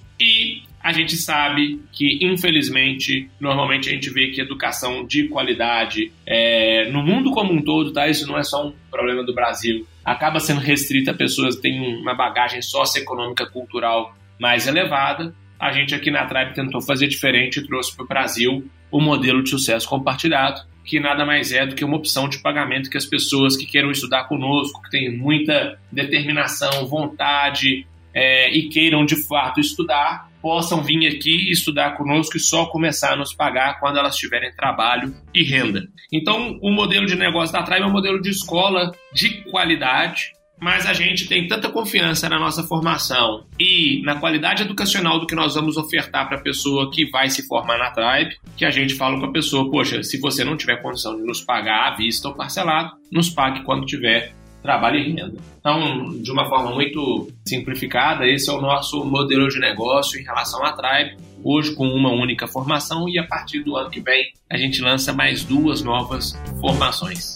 A 0.81 0.93
gente 0.93 1.17
sabe 1.17 1.81
que, 1.91 2.19
infelizmente, 2.21 3.29
normalmente 3.39 3.89
a 3.89 3.91
gente 3.91 4.09
vê 4.09 4.27
que 4.27 4.39
educação 4.39 5.05
de 5.05 5.27
qualidade 5.27 6.12
é, 6.25 6.89
no 6.89 7.03
mundo 7.03 7.31
como 7.31 7.51
um 7.51 7.62
todo, 7.62 7.91
tá? 7.91 8.07
Isso 8.07 8.25
não 8.25 8.38
é 8.38 8.43
só 8.43 8.67
um 8.67 8.74
problema 8.89 9.24
do 9.24 9.33
Brasil. 9.33 9.86
Acaba 10.05 10.39
sendo 10.39 10.62
restrita 10.62 11.12
a 11.12 11.13
pessoas 11.13 11.57
que 11.57 11.63
têm 11.63 11.98
uma 11.98 12.15
bagagem 12.15 12.62
socioeconômica 12.62 13.45
cultural 13.45 14.15
mais 14.39 14.67
elevada. 14.67 15.36
A 15.59 15.74
gente 15.74 15.93
aqui 15.93 16.09
na 16.09 16.25
Tribe 16.25 16.53
tentou 16.53 16.81
fazer 16.81 17.07
diferente 17.07 17.59
e 17.59 17.67
trouxe 17.67 17.93
para 17.93 18.05
o 18.05 18.07
Brasil 18.07 18.69
o 18.89 19.01
modelo 19.01 19.43
de 19.43 19.50
sucesso 19.50 19.88
compartilhado, 19.88 20.62
que 20.86 21.00
nada 21.00 21.25
mais 21.25 21.51
é 21.51 21.65
do 21.65 21.75
que 21.75 21.83
uma 21.83 21.98
opção 21.98 22.27
de 22.27 22.39
pagamento 22.39 22.89
que 22.89 22.98
as 22.98 23.05
pessoas 23.05 23.55
que 23.55 23.65
queiram 23.65 23.91
estudar 23.91 24.24
conosco, 24.24 24.81
que 24.83 24.89
têm 24.89 25.15
muita 25.15 25.77
determinação, 25.91 26.88
vontade 26.88 27.86
é, 28.13 28.50
e 28.50 28.69
queiram 28.69 29.05
de 29.05 29.15
fato 29.27 29.59
estudar, 29.59 30.28
possam 30.41 30.84
vir 30.84 31.08
aqui 31.08 31.51
estudar 31.51 31.98
conosco 31.98 32.38
e 32.38 32.39
só 32.39 32.65
começar 32.65 33.13
a 33.13 33.15
nos 33.15 33.34
pagar 33.34 33.79
quando 33.79 33.98
elas 33.98 34.15
tiverem 34.15 34.53
trabalho 34.55 35.13
e 35.34 35.43
renda. 35.43 35.88
Então, 36.12 36.58
o 36.62 36.72
modelo 36.72 37.05
de 37.05 37.15
negócio 37.15 37.53
da 37.53 37.63
Tribe 37.63 37.84
é 37.84 37.86
um 37.86 37.91
modelo 37.91 38.22
de 38.22 38.29
escola 38.29 38.91
de 39.13 39.43
qualidade, 39.43 40.34
mas 40.62 40.86
a 40.86 40.93
gente 40.93 41.27
tem 41.27 41.48
tanta 41.48 41.69
confiança 41.69 42.27
na 42.27 42.38
nossa 42.38 42.63
formação 42.63 43.46
e 43.60 44.01
na 44.03 44.15
qualidade 44.15 44.63
educacional 44.63 45.19
do 45.19 45.25
que 45.25 45.36
nós 45.36 45.55
vamos 45.55 45.77
ofertar 45.77 46.27
para 46.27 46.38
a 46.38 46.41
pessoa 46.41 46.91
que 46.91 47.10
vai 47.10 47.29
se 47.29 47.48
formar 47.48 47.77
na 47.77 47.91
Tribe, 47.91 48.36
que 48.58 48.65
a 48.65 48.72
gente 48.72 48.96
fala 48.96 49.17
com 49.19 49.25
a 49.25 49.31
pessoa, 49.31 49.69
poxa, 49.72 50.03
se 50.03 50.19
você 50.19 50.43
não 50.43 50.58
tiver 50.58 50.81
condição 50.81 51.15
de 51.15 51.24
nos 51.24 51.41
pagar 51.41 51.93
à 51.93 51.96
vista 51.96 52.27
ou 52.27 52.36
parcelado, 52.36 52.91
nos 53.12 53.29
pague 53.29 53.63
quando 53.63 53.86
tiver 53.86 54.34
trabalho 54.61 54.97
e 54.97 55.13
renda. 55.13 55.37
Então, 55.59 56.21
de 56.21 56.31
uma 56.31 56.47
forma 56.47 56.71
muito 56.71 57.29
simplificada, 57.45 58.27
esse 58.27 58.49
é 58.49 58.53
o 58.53 58.61
nosso 58.61 59.03
modelo 59.05 59.47
de 59.47 59.59
negócio 59.59 60.19
em 60.19 60.23
relação 60.23 60.63
à 60.63 60.73
Tribe, 60.73 61.17
hoje 61.43 61.73
com 61.73 61.87
uma 61.87 62.11
única 62.11 62.47
formação 62.47 63.07
e 63.07 63.17
a 63.17 63.25
partir 63.25 63.63
do 63.63 63.75
ano 63.75 63.89
que 63.89 64.01
vem 64.01 64.31
a 64.49 64.57
gente 64.57 64.81
lança 64.81 65.13
mais 65.13 65.43
duas 65.43 65.81
novas 65.81 66.33
formações. 66.59 67.35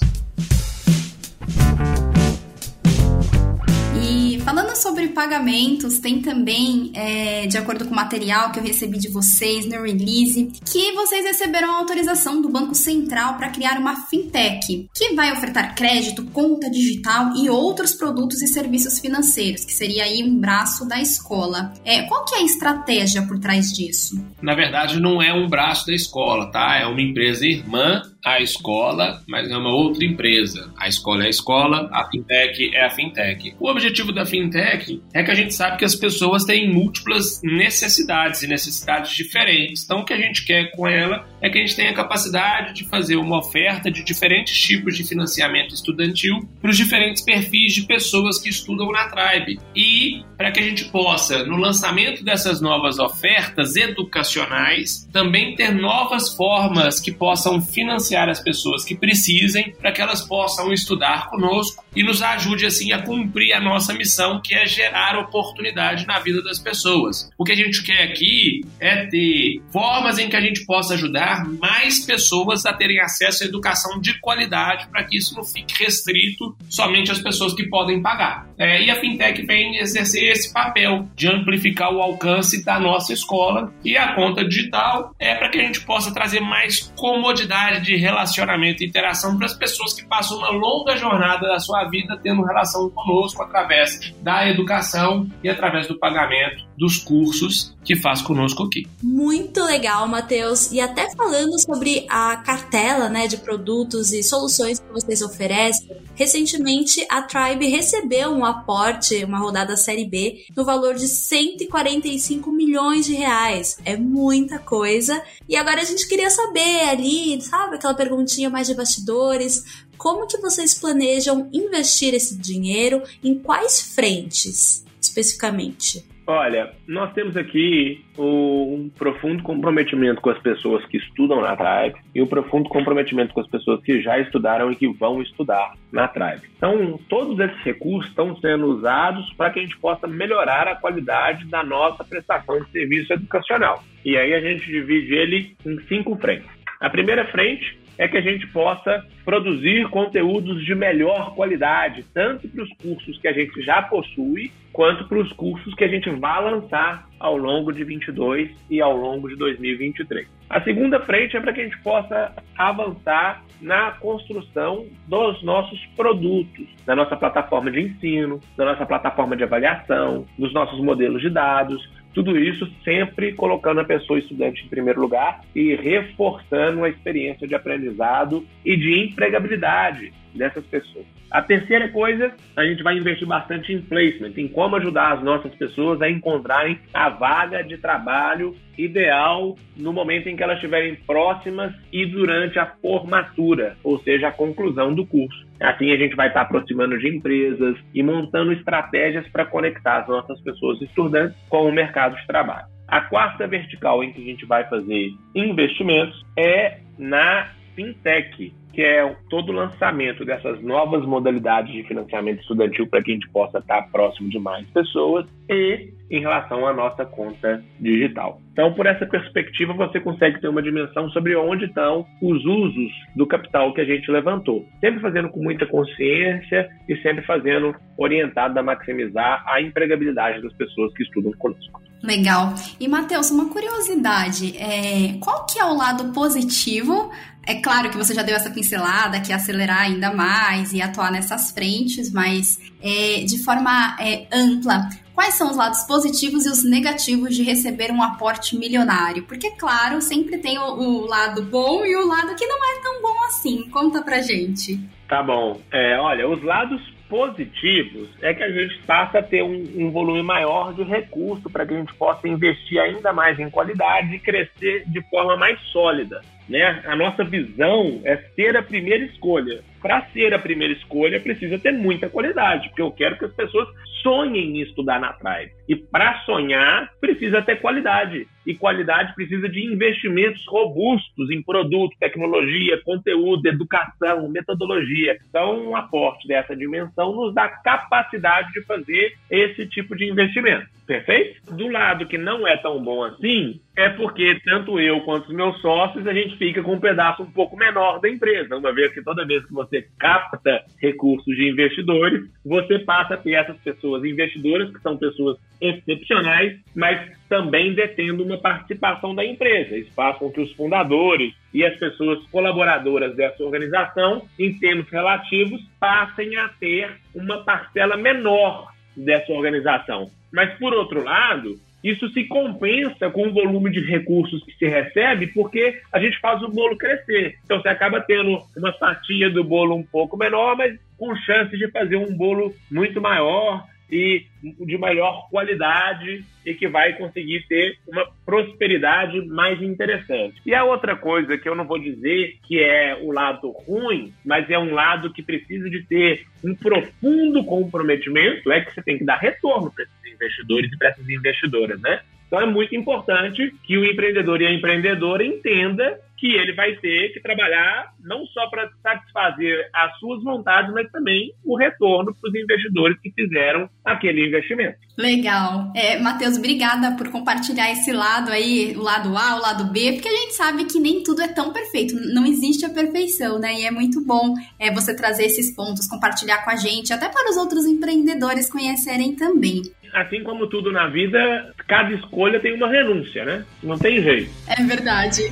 Sobre 4.84 5.08
pagamentos, 5.08 5.98
tem 5.98 6.22
também, 6.22 6.92
é, 6.94 7.48
de 7.48 7.58
acordo 7.58 7.86
com 7.86 7.92
o 7.92 7.96
material 7.96 8.52
que 8.52 8.60
eu 8.60 8.64
recebi 8.64 9.00
de 9.00 9.08
vocês 9.08 9.66
no 9.66 9.82
release, 9.82 10.52
que 10.66 10.92
vocês 10.92 11.26
receberam 11.26 11.74
autorização 11.74 12.42
do 12.42 12.50
Banco 12.50 12.76
Central 12.76 13.38
para 13.38 13.50
criar 13.50 13.78
uma 13.78 13.96
fintech, 14.08 14.90
que 14.94 15.14
vai 15.14 15.32
ofertar 15.32 15.74
crédito, 15.74 16.26
conta 16.26 16.70
digital 16.70 17.34
e 17.38 17.50
outros 17.50 17.94
produtos 17.94 18.42
e 18.42 18.48
serviços 18.48 19.00
financeiros, 19.00 19.64
que 19.64 19.72
seria 19.72 20.04
aí 20.04 20.22
um 20.22 20.38
braço 20.38 20.86
da 20.86 21.00
escola. 21.00 21.74
É, 21.86 22.04
qual 22.04 22.26
que 22.26 22.36
é 22.36 22.40
a 22.40 22.44
estratégia 22.44 23.22
por 23.22 23.40
trás 23.40 23.72
disso? 23.72 24.22
Na 24.42 24.54
verdade, 24.54 25.00
não 25.00 25.22
é 25.22 25.34
um 25.34 25.48
braço 25.48 25.88
da 25.88 25.94
escola, 25.94 26.52
tá? 26.52 26.78
É 26.78 26.86
uma 26.86 27.02
empresa 27.02 27.46
irmã 27.46 28.02
a 28.24 28.40
escola, 28.40 29.22
mas 29.28 29.52
é 29.52 29.58
uma 29.58 29.74
outra 29.74 30.06
empresa. 30.06 30.72
A 30.78 30.88
escola 30.88 31.24
é 31.24 31.28
a 31.28 31.30
escola, 31.30 31.90
a 31.92 32.10
fintech 32.10 32.74
é 32.74 32.86
a 32.86 32.90
fintech. 32.90 33.56
O 33.60 33.70
objetivo 33.70 34.12
da 34.12 34.26
fintech 34.26 35.02
é 35.14 35.24
que 35.24 35.32
a 35.32 35.36
gente 35.36 35.54
sabe 35.54 35.78
que 35.78 35.86
as 35.86 35.96
pessoas 35.96 36.46
têm 36.46 36.72
múltiplas 36.72 37.42
necessidades 37.44 38.42
e 38.42 38.48
necessidades 38.48 39.12
diferentes. 39.12 39.84
Então, 39.84 40.00
o 40.00 40.06
que 40.06 40.14
a 40.14 40.18
gente 40.18 40.46
quer 40.46 40.72
com 40.72 40.88
ela 40.88 41.28
é 41.42 41.50
que 41.50 41.58
a 41.58 41.62
gente 41.62 41.76
tenha 41.76 41.92
a 41.92 41.94
capacidade 41.94 42.74
de 42.74 42.88
fazer 42.88 43.18
uma 43.18 43.40
oferta 43.40 43.92
de 43.92 44.04
diferentes 44.04 44.58
tipos 44.58 44.96
de 44.96 45.04
financiamento 45.04 45.74
estudantil 45.74 46.40
para 46.62 46.72
os 46.72 46.78
diferentes 46.78 47.22
perfis 47.22 47.74
de 47.74 47.84
pessoas 47.84 48.40
que 48.40 48.50
estudam 48.50 48.90
na 48.92 49.10
Tribe. 49.10 49.60
E 49.76 50.13
para 50.38 50.52
que 50.52 50.60
a 50.60 50.64
gente 50.64 50.86
possa, 50.86 51.46
no 51.46 51.58
lançamento 51.58 52.24
dessas 52.24 52.62
novas 52.62 53.00
ofertas 53.00 53.76
educacionais, 53.76 55.08
também 55.12 55.56
ter 55.56 55.74
novas 55.74 56.34
formas 56.36 57.00
que 57.00 57.12
possam 57.12 57.62
financiar 57.62 58.30
as 58.30 58.40
pessoas 58.40 58.84
que 58.84 58.96
precisem 58.96 59.74
para 59.80 59.92
que 59.92 60.02
elas 60.02 60.22
possam 60.22 60.72
estudar 60.72 61.30
conosco 61.30 61.84
e 61.96 62.04
nos 62.04 62.22
ajude 62.22 62.66
assim 62.66 62.92
a 62.92 63.02
cumprir 63.02 63.54
a 63.54 63.62
nossa 63.62 63.94
missão, 63.94 64.42
que 64.44 64.56
é 64.56 64.66
gerar 64.66 65.18
oportunidade 65.20 66.06
na 66.08 66.20
vida 66.20 66.42
das 66.42 66.60
pessoas. 66.60 67.30
O 67.38 67.44
que 67.44 67.52
a 67.52 67.56
gente 67.56 67.84
quer 67.84 68.04
aqui 68.04 68.62
é 68.80 69.06
ter 69.08 69.62
formas 69.72 70.18
em 70.18 70.30
que 70.30 70.36
a 70.36 70.42
gente 70.42 70.66
possa 70.66 70.96
ajudar 70.96 71.46
mais 71.60 72.06
pessoas 72.06 72.66
a 72.66 72.74
terem 72.74 73.00
acesso 73.00 73.44
à 73.44 73.48
educação 73.48 74.00
de 74.00 74.20
qualidade 74.20 74.88
para 74.88 75.04
que 75.04 75.18
isso 75.18 75.36
não 75.36 75.44
fique 75.44 75.84
restrito 75.84 76.56
somente 76.70 77.12
às 77.12 77.20
pessoas 77.20 77.54
que 77.54 77.68
podem 77.68 78.02
pagar. 78.02 78.48
É, 78.58 78.84
e 78.84 78.90
a 78.90 79.00
fintech 79.00 79.46
vem 79.46 79.78
exercer 79.78 80.23
esse 80.30 80.54
papel 80.54 81.08
de 81.16 81.28
amplificar 81.28 81.94
o 81.94 82.02
alcance 82.02 82.64
da 82.64 82.80
nossa 82.80 83.14
escola. 83.14 83.72
E 83.84 83.98
a 83.98 84.14
conta 84.14 84.44
digital 84.44 85.14
é 85.20 85.36
para 85.36 85.50
que 85.50 85.60
a 85.60 85.64
gente 85.64 85.82
possa 85.82 86.14
trazer 86.14 86.40
mais 86.40 86.92
comodidade 86.96 87.86
de 87.86 87.96
relacionamento 87.96 88.84
e 88.84 88.88
interação 88.88 89.38
para 89.38 89.46
as 89.46 89.54
pessoas 89.54 89.94
que 89.94 90.06
passam 90.06 90.38
uma 90.38 90.50
longa 90.50 90.96
jornada 90.98 91.48
da 91.48 91.60
sua 91.60 91.86
vida 91.86 92.20
tendo 92.22 92.44
relação 92.44 92.90
conosco 92.90 93.42
através 93.44 94.14
da 94.22 94.48
educação 94.48 95.28
e 95.44 95.50
através 95.50 95.88
do 95.88 95.98
pagamento 95.98 96.66
dos 96.78 96.98
cursos 96.98 97.74
que 97.84 97.96
faz 97.96 98.22
conosco 98.22 98.64
aqui. 98.64 98.88
Muito 99.02 99.64
legal, 99.64 100.08
Matheus. 100.08 100.72
E 100.72 100.80
até 100.80 101.14
falando 101.16 101.60
sobre 101.60 102.06
a 102.10 102.38
cartela 102.38 103.10
né, 103.10 103.28
de 103.28 103.38
produtos 103.38 104.14
e 104.14 104.24
soluções 104.24 104.80
que 104.80 104.92
vocês 104.92 105.22
oferecem, 105.22 106.02
recentemente 106.16 107.06
a 107.10 107.22
Tribe 107.22 107.68
recebeu 107.68 108.32
um 108.32 108.46
aporte, 108.46 109.24
uma 109.24 109.40
rodada 109.40 109.76
Série 109.76 110.06
B, 110.06 110.46
no 110.56 110.64
valor 110.64 110.96
de 110.96 111.08
145 111.08 112.52
milhões 112.52 113.06
de 113.06 113.14
reais. 113.14 113.78
É 113.84 113.98
muita 113.98 114.60
coisa. 114.60 115.22
E 115.48 115.56
agora 115.56 115.82
a 115.82 115.86
gente 115.86 116.08
queria 116.08 116.30
saber 116.30 116.90
ali, 116.90 117.42
sabe, 117.42 117.76
aquela 117.76 117.94
perguntinha 117.94 118.50
mais 118.50 118.68
de 118.68 118.76
bastidores, 118.76 119.64
como 119.98 120.28
que 120.28 120.38
vocês 120.38 120.74
planejam 120.74 121.50
investir 121.54 122.14
esse 122.14 122.36
dinheiro 122.36 123.04
em 123.24 123.36
quais 123.36 123.82
frentes 123.82 124.84
especificamente? 125.02 126.06
Olha, 126.26 126.72
nós 126.88 127.12
temos 127.14 127.36
aqui 127.36 128.04
um 128.18 128.90
profundo 128.98 129.44
comprometimento 129.44 130.22
com 130.22 130.30
as 130.30 130.40
pessoas 130.40 130.86
que 130.86 130.98
estudam 130.98 131.42
na 131.42 131.56
Tribe 131.56 132.00
e 132.16 132.22
um 132.22 132.28
profundo 132.28 132.70
comprometimento 132.70 133.34
com 133.34 133.42
as 133.42 133.48
pessoas 133.48 133.82
que 133.84 134.02
já 134.02 134.18
estudaram 134.20 134.72
e 134.72 134.76
que 134.76 134.88
vão 134.88 135.22
estudar 135.22 135.74
na 135.92 136.08
Tribe. 136.08 136.44
Então, 136.56 136.98
todos 137.10 137.38
esses 137.40 137.62
recursos 137.64 138.10
estão 138.10 138.38
sendo 138.38 138.68
usados 138.68 139.34
para 139.34 139.50
que 139.50 139.60
a 139.60 139.64
gente 139.64 139.78
possa 139.78 140.08
melhorar 140.08 140.68
a 140.68 140.76
qualidade 140.76 141.46
da 141.46 141.62
nossa 141.62 142.06
prestação 142.06 142.62
de 142.62 142.72
serviço 142.72 143.12
educacional. 143.12 143.84
E 144.06 144.18
aí 144.18 144.34
a 144.34 144.40
gente 144.40 144.66
divide 144.66 145.14
ele 145.14 145.58
em 145.66 145.78
cinco 145.88 146.16
frentes. 146.16 146.50
A 146.80 146.90
primeira 146.90 147.26
frente 147.26 147.78
é 147.98 148.08
que 148.08 148.18
a 148.18 148.22
gente 148.22 148.48
possa 148.48 149.06
produzir 149.24 149.88
conteúdos 149.90 150.66
de 150.66 150.76
melhor 150.76 151.36
qualidade, 151.36 152.04
tanto 152.14 152.48
para 152.48 152.64
os 152.64 152.70
cursos 152.74 153.20
que 153.20 153.28
a 153.28 153.34
gente 153.34 153.62
já 153.62 153.82
possui, 153.84 154.52
quanto 154.72 155.08
para 155.08 155.20
os 155.20 155.32
cursos 155.34 155.74
que 155.76 155.84
a 155.84 155.88
gente 155.88 156.10
vai 156.10 156.44
lançar 156.44 157.08
ao 157.20 157.38
longo 157.38 157.72
de 157.72 157.84
22 157.84 158.50
e 158.70 158.82
ao 158.82 158.98
longo 158.98 159.30
de 159.30 159.36
2023. 159.36 160.28
A 160.50 160.62
segunda 160.62 161.00
frente 161.00 161.38
é 161.38 161.40
para 161.40 161.54
que 161.54 161.62
a 161.62 161.64
gente 161.64 161.82
possa 161.82 162.34
avançar 162.58 163.44
na 163.62 163.92
construção 163.92 164.86
dos 165.08 165.42
nossos 165.42 165.80
produtos, 165.96 166.68
da 166.86 166.96
nossa 166.96 167.16
plataforma 167.16 167.72
de 167.72 167.82
ensino, 167.82 168.40
da 168.58 168.66
nossa 168.66 168.86
plataforma 168.86 169.38
de 169.38 169.44
avaliação, 169.44 170.26
dos 170.38 170.54
nossos 170.54 170.80
modelos 170.84 171.22
de 171.22 171.30
dados, 171.30 171.90
tudo 172.14 172.38
isso 172.38 172.72
sempre 172.84 173.34
colocando 173.34 173.82
a 173.82 173.86
pessoa 173.86 174.20
estudante 174.20 174.64
em 174.64 174.70
primeiro 174.70 175.02
lugar 175.02 175.42
e 175.56 175.76
reforçando 175.76 176.84
a 176.84 176.90
experiência 176.90 177.48
de 177.48 177.56
aprendizado 177.56 178.46
e 178.64 178.78
de 178.78 179.00
empregabilidade 179.00 180.14
dessas 180.36 180.66
pessoas. 180.66 181.06
A 181.32 181.42
terceira 181.42 181.90
coisa, 181.90 182.32
a 182.56 182.64
gente 182.64 182.84
vai 182.84 182.98
investir 182.98 183.28
bastante 183.28 183.74
em 183.74 183.82
placement, 183.82 184.34
em 184.38 184.48
como 184.48 184.76
ajudar 184.76 185.14
as 185.14 185.24
nossas 185.24 185.54
pessoas 185.56 186.02
a 186.02 186.10
encontrarem 186.10 186.80
a 186.94 187.10
vaga 187.10 187.64
de 187.64 187.78
trabalho 187.78 188.56
ideal 188.78 189.56
no 189.76 189.92
momento 189.92 190.28
em 190.30 190.36
que 190.36 190.44
elas 190.44 190.58
estiverem 190.58 190.96
próximas 191.08 191.74
e 191.92 192.06
durante 192.06 192.60
a 192.60 192.68
formatura, 192.82 193.76
ou 193.84 194.00
seja, 194.00 194.28
a 194.28 194.32
conclusão 194.32 194.94
do 194.94 195.06
curso. 195.06 195.46
Assim 195.60 195.92
a 195.92 195.98
gente 195.98 196.16
vai 196.16 196.28
estar 196.28 196.42
aproximando 196.42 196.98
de 196.98 197.08
empresas 197.08 197.78
e 197.94 198.04
montando 198.04 198.52
estratégias 198.52 199.28
para 199.30 199.46
conectar 199.46 200.02
as 200.02 200.08
nossas 200.08 200.40
pessoas 200.42 200.82
estudantes 200.82 201.38
com 201.50 201.68
o 201.68 201.72
mercado 201.72 202.16
de 202.16 202.28
trabalho. 202.28 202.68
A 202.88 203.02
quarta 203.02 203.48
vertical 203.48 204.04
em 204.04 204.12
que 204.12 204.22
a 204.22 204.26
gente 204.26 204.46
vai 204.46 204.68
fazer 204.70 205.10
investimentos 205.34 206.24
é 206.38 206.80
na 206.98 207.50
fintech, 207.76 208.54
que 208.74 208.82
é 208.82 209.16
todo 209.30 209.50
o 209.50 209.56
lançamento 209.56 210.26
dessas 210.26 210.62
novas 210.62 211.06
modalidades 211.06 211.72
de 211.72 211.84
financiamento 211.84 212.42
estudantil 212.42 212.88
para 212.88 213.04
que 213.04 213.12
a 213.12 213.14
gente 213.14 213.30
possa 213.30 213.60
estar 213.60 213.84
próximo 213.92 214.30
de 214.30 214.40
mais 214.40 214.68
pessoas 214.72 215.28
e 215.48 215.94
em 216.14 216.20
relação 216.20 216.68
à 216.68 216.72
nossa 216.72 217.04
conta 217.06 217.64
digital. 217.80 218.40
Então, 218.52 218.72
por 218.74 218.86
essa 218.86 219.04
perspectiva, 219.04 219.74
você 219.74 220.00
consegue 220.00 220.40
ter 220.40 220.48
uma 220.48 220.62
dimensão 220.62 221.10
sobre 221.10 221.36
onde 221.36 221.66
estão 221.66 222.06
os 222.22 222.46
usos 222.46 222.92
do 223.16 223.26
capital 223.26 223.74
que 223.74 223.82
a 223.82 223.86
gente 223.86 224.12
levantou. 224.12 224.64
Sempre 224.80 225.02
fazendo 225.02 225.30
com 225.30 225.42
muita 225.42 225.66
consciência 225.66 226.70
e 226.88 226.96
sempre 226.98 227.26
fazendo 227.26 227.76
orientado 227.98 228.60
a 228.60 228.62
maximizar 228.62 229.44
a 229.48 229.60
empregabilidade 229.60 230.40
das 230.44 230.54
pessoas 230.54 230.94
que 230.94 231.02
estudam 231.02 231.32
conosco. 231.32 231.82
Legal. 232.04 232.54
E, 232.80 232.88
Matheus, 232.88 233.32
uma 233.32 233.50
curiosidade, 233.50 234.56
é, 234.58 235.18
qual 235.20 235.48
que 235.48 235.58
é 235.58 235.66
o 235.66 235.76
lado 235.76 236.14
positivo 236.14 237.12
é 237.46 237.56
claro 237.56 237.90
que 237.90 237.98
você 237.98 238.14
já 238.14 238.22
deu 238.22 238.36
essa 238.36 238.50
pincelada, 238.50 239.20
que 239.20 239.32
é 239.32 239.36
acelerar 239.36 239.82
ainda 239.82 240.14
mais 240.14 240.72
e 240.72 240.82
atuar 240.82 241.12
nessas 241.12 241.52
frentes, 241.52 242.12
mas 242.12 242.58
é, 242.84 243.24
de 243.24 243.42
forma 243.44 243.96
é, 244.00 244.28
ampla, 244.32 244.90
quais 245.16 245.36
são 245.36 245.50
os 245.50 245.56
lados 245.56 245.84
positivos 245.84 246.46
e 246.46 246.50
os 246.50 246.70
negativos 246.70 247.36
de 247.36 247.44
receber 247.44 247.92
um 247.92 248.04
aporte 248.04 248.58
milionário? 248.58 249.24
Porque, 249.24 249.52
claro, 249.52 250.02
sempre 250.02 250.38
tem 250.38 250.58
o, 250.58 250.74
o 250.74 251.06
lado 251.06 251.42
bom 251.44 251.86
e 251.86 251.96
o 251.96 252.08
lado 252.08 252.36
que 252.36 252.46
não 252.46 252.58
é 252.58 252.82
tão 252.82 253.02
bom 253.02 253.24
assim. 253.26 253.70
Conta 253.70 254.02
pra 254.02 254.22
gente. 254.22 254.80
Tá 255.08 255.24
bom. 255.24 255.62
É, 255.72 255.98
olha, 255.98 256.28
os 256.28 256.44
lados 256.44 256.82
positivos 257.08 258.10
é 258.22 258.34
que 258.34 258.42
a 258.42 258.50
gente 258.50 258.80
passa 258.88 259.20
a 259.20 259.24
ter 259.24 259.44
um, 259.44 259.70
um 259.76 259.92
volume 259.92 260.24
maior 260.24 260.74
de 260.74 260.82
recurso 260.82 261.48
para 261.50 261.64
que 261.64 261.74
a 261.74 261.78
gente 261.78 261.94
possa 261.94 262.28
investir 262.28 262.80
ainda 262.80 263.14
mais 263.14 263.40
em 263.40 263.52
qualidade 263.52 264.16
e 264.16 264.20
crescer 264.20 264.84
de 264.88 265.00
forma 265.10 265.38
mais 265.38 265.60
sólida. 265.72 266.22
né? 266.50 266.82
A 266.86 266.96
nossa 266.96 267.24
visão 267.24 268.02
é 268.04 268.18
ser 268.36 268.58
a 268.58 268.64
primeira 268.64 269.06
escolha. 269.06 269.64
Para 269.84 270.10
ser 270.14 270.34
a 270.34 270.40
primeira 270.40 270.74
escolha, 270.74 271.20
precisa 271.20 271.60
ter 271.60 271.74
muita 271.74 272.10
qualidade, 272.10 272.70
porque 272.70 272.82
eu 272.82 272.90
quero 272.90 273.18
que 273.20 273.26
as 273.26 273.34
pessoas 273.34 273.68
sonhem 274.02 274.58
em 274.58 274.62
estudar 274.62 274.98
na 274.98 275.12
Tribe. 275.12 275.52
E 275.68 275.76
para 275.76 276.20
sonhar, 276.22 276.92
precisa 277.00 277.42
ter 277.42 277.58
qualidade. 277.58 278.28
E 278.46 278.54
qualidade 278.54 279.16
precisa 279.16 279.48
de 279.48 279.64
investimentos 279.66 280.46
robustos 280.48 281.32
em 281.32 281.42
produto, 281.42 281.96
tecnologia, 282.00 282.82
conteúdo, 282.84 283.46
educação, 283.48 284.28
metodologia. 284.28 285.18
Então, 285.30 285.70
um 285.70 285.76
aporte 285.76 286.28
dessa 286.28 286.56
dimensão 286.56 287.16
nos 287.16 287.34
dá 287.34 287.48
capacidade 287.48 288.52
de 288.52 288.62
fazer 288.66 289.14
esse 289.30 289.66
tipo 289.68 289.96
de 289.96 290.10
investimento. 290.10 290.68
Perfeito? 290.86 291.56
Do 291.56 291.70
lado 291.70 292.06
que 292.06 292.18
não 292.18 292.46
é 292.46 292.58
tão 292.58 292.84
bom 292.84 293.04
assim, 293.04 293.62
é 293.76 293.90
porque 293.90 294.40
tanto 294.44 294.80
eu 294.80 295.00
quanto 295.02 295.30
os 295.30 295.34
meus 295.34 295.60
sócios, 295.62 296.06
a 296.06 296.14
gente 296.14 296.38
fica 296.38 296.62
com 296.62 296.74
um 296.74 296.80
pedaço 296.80 297.24
um 297.24 297.32
pouco 297.32 297.56
menor 297.56 298.02
da 298.02 298.10
empresa, 298.10 298.58
uma 298.58 298.74
vez 298.74 298.94
que 298.94 299.02
toda 299.02 299.26
vez 299.26 299.46
que 299.46 299.54
você 299.54 299.88
capta 299.98 300.62
recursos 300.82 301.36
de 301.36 301.50
investidores, 301.50 302.30
você 302.46 302.80
passa 302.80 303.14
a 303.14 303.18
ter 303.18 303.32
essas 303.32 303.58
pessoas 303.62 304.04
investidoras, 304.04 304.72
que 304.72 304.82
são 304.82 304.98
pessoas 304.98 305.38
excepcionais, 305.64 306.60
mas 306.76 307.00
também 307.30 307.74
detendo 307.74 308.24
uma 308.24 308.38
participação 308.38 309.16
da 309.16 309.26
empresa. 309.26 309.78
Isso 309.78 309.92
faz 309.94 310.18
com 310.18 310.30
que 310.30 310.42
os 310.42 310.52
fundadores 310.54 311.34
e 311.54 311.64
as 311.64 311.76
pessoas 311.78 312.24
colaboradoras 312.28 313.16
dessa 313.16 313.44
organização, 313.44 314.28
em 314.38 314.54
termos 314.60 314.90
relativos, 314.90 315.62
passem 315.80 316.36
a 316.36 316.50
ter 316.50 316.92
uma 317.16 317.44
parcela 317.44 317.96
menor 317.96 318.72
dessa 318.96 319.32
organização. 319.32 320.12
Mas, 320.32 320.54
por 320.60 320.74
outro 320.74 321.04
lado, 321.04 321.58
isso 321.84 322.08
se 322.10 322.24
compensa 322.26 323.10
com 323.10 323.28
o 323.28 323.34
volume 323.34 323.70
de 323.70 323.82
recursos 323.82 324.44
que 324.46 324.54
se 324.54 324.68
recebe, 324.68 325.28
porque 325.28 325.82
a 325.92 326.00
gente 326.00 326.18
faz 326.20 326.42
o 326.42 326.48
bolo 326.48 326.78
crescer. 326.78 327.36
Então 327.44 327.62
você 327.62 327.68
acaba 327.68 328.00
tendo 328.00 328.38
uma 328.56 328.72
fatia 328.74 329.30
do 329.30 329.44
bolo 329.44 329.76
um 329.76 329.84
pouco 329.84 330.16
menor, 330.16 330.56
mas 330.56 330.80
com 330.98 331.14
chance 331.18 331.58
de 331.58 331.70
fazer 331.72 331.98
um 331.98 332.16
bolo 332.16 332.54
muito 332.72 333.02
maior 333.02 333.66
e 333.94 334.26
de 334.42 334.78
maior 334.78 335.30
qualidade 335.30 336.26
e 336.44 336.54
que 336.56 336.68
vai 336.68 336.94
conseguir 336.94 337.46
ter 337.48 337.78
uma 337.88 338.08
prosperidade 338.26 339.22
mais 339.28 339.62
interessante. 339.62 340.42
E 340.46 340.54
a 340.54 340.64
outra 340.64 340.96
coisa 340.96 341.38
que 341.38 341.48
eu 341.48 341.56
não 341.56 341.66
vou 341.66 341.78
dizer 341.78 342.38
que 342.48 342.60
é 342.60 342.98
o 343.02 343.12
lado 343.12 343.52
ruim, 343.52 344.12
mas 344.26 344.50
é 344.50 344.58
um 344.58 344.74
lado 344.74 345.14
que 345.14 345.22
precisa 345.22 345.70
de 345.70 345.84
ter 345.84 346.26
um 346.44 346.56
profundo 346.56 347.44
comprometimento, 347.46 348.52
é 348.52 348.62
que 348.62 348.74
você 348.74 348.82
tem 348.82 348.98
que 348.98 349.06
dar 349.06 349.18
retorno 349.18 349.72
para 349.72 349.84
esses 349.84 350.14
investidores 350.14 350.72
e 350.74 350.78
para 350.78 350.90
essas 350.90 351.08
investidoras, 351.08 351.80
né? 351.80 352.02
Então 352.34 352.42
é 352.42 352.52
muito 352.52 352.76
importante 352.76 353.54
que 353.64 353.78
o 353.78 353.86
empreendedor 353.86 354.42
e 354.42 354.48
a 354.48 354.52
empreendedora 354.52 355.24
entenda 355.24 356.00
que 356.18 356.34
ele 356.34 356.54
vai 356.54 356.76
ter 356.78 357.14
que 357.14 357.20
trabalhar 357.20 357.94
não 358.04 358.26
só 358.26 358.50
para 358.50 358.72
satisfazer 358.82 359.70
as 359.72 360.00
suas 360.00 360.24
vontades, 360.24 360.74
mas 360.74 360.90
também 360.90 361.32
o 361.46 361.56
retorno 361.56 362.16
para 362.16 362.30
os 362.30 362.36
investidores 362.36 362.98
que 363.02 363.12
fizeram 363.12 363.70
aquele 363.86 364.26
investimento. 364.26 364.80
Legal. 364.98 365.72
É, 365.76 366.00
Matheus, 366.00 366.36
obrigada 366.38 366.96
por 366.96 367.10
compartilhar 367.10 367.72
esse 367.72 367.92
lado 367.92 368.32
aí, 368.32 368.74
o 368.76 368.82
lado 368.82 369.16
A, 369.16 369.36
o 369.36 369.42
lado 369.42 369.66
B, 369.66 369.94
porque 369.94 370.10
a 370.10 370.16
gente 370.22 370.34
sabe 370.34 370.66
que 370.66 370.80
nem 370.80 371.04
tudo 371.04 371.22
é 371.22 371.28
tão 371.28 371.54
perfeito, 371.54 371.94
não 372.16 372.26
existe 372.26 372.66
a 372.66 372.74
perfeição, 372.74 373.38
né? 373.38 373.54
E 373.60 373.66
é 373.66 373.70
muito 373.70 374.04
bom 374.04 374.34
é, 374.58 374.74
você 374.74 374.96
trazer 374.96 375.26
esses 375.26 375.56
pontos, 375.56 375.88
compartilhar 375.88 376.44
com 376.44 376.50
a 376.50 376.56
gente, 376.56 376.92
até 376.92 377.10
para 377.10 377.30
os 377.30 377.38
outros 377.38 377.66
empreendedores 377.66 378.50
conhecerem 378.50 379.16
também 379.16 379.62
assim 379.94 380.24
como 380.24 380.48
tudo 380.48 380.72
na 380.72 380.88
vida, 380.88 381.54
cada 381.68 381.94
escolha 381.94 382.40
tem 382.40 382.54
uma 382.54 382.70
renúncia, 382.70 383.24
né? 383.24 383.46
Não 383.62 383.78
tem 383.78 384.02
jeito. 384.02 384.30
É 384.48 384.62
verdade. 384.64 385.24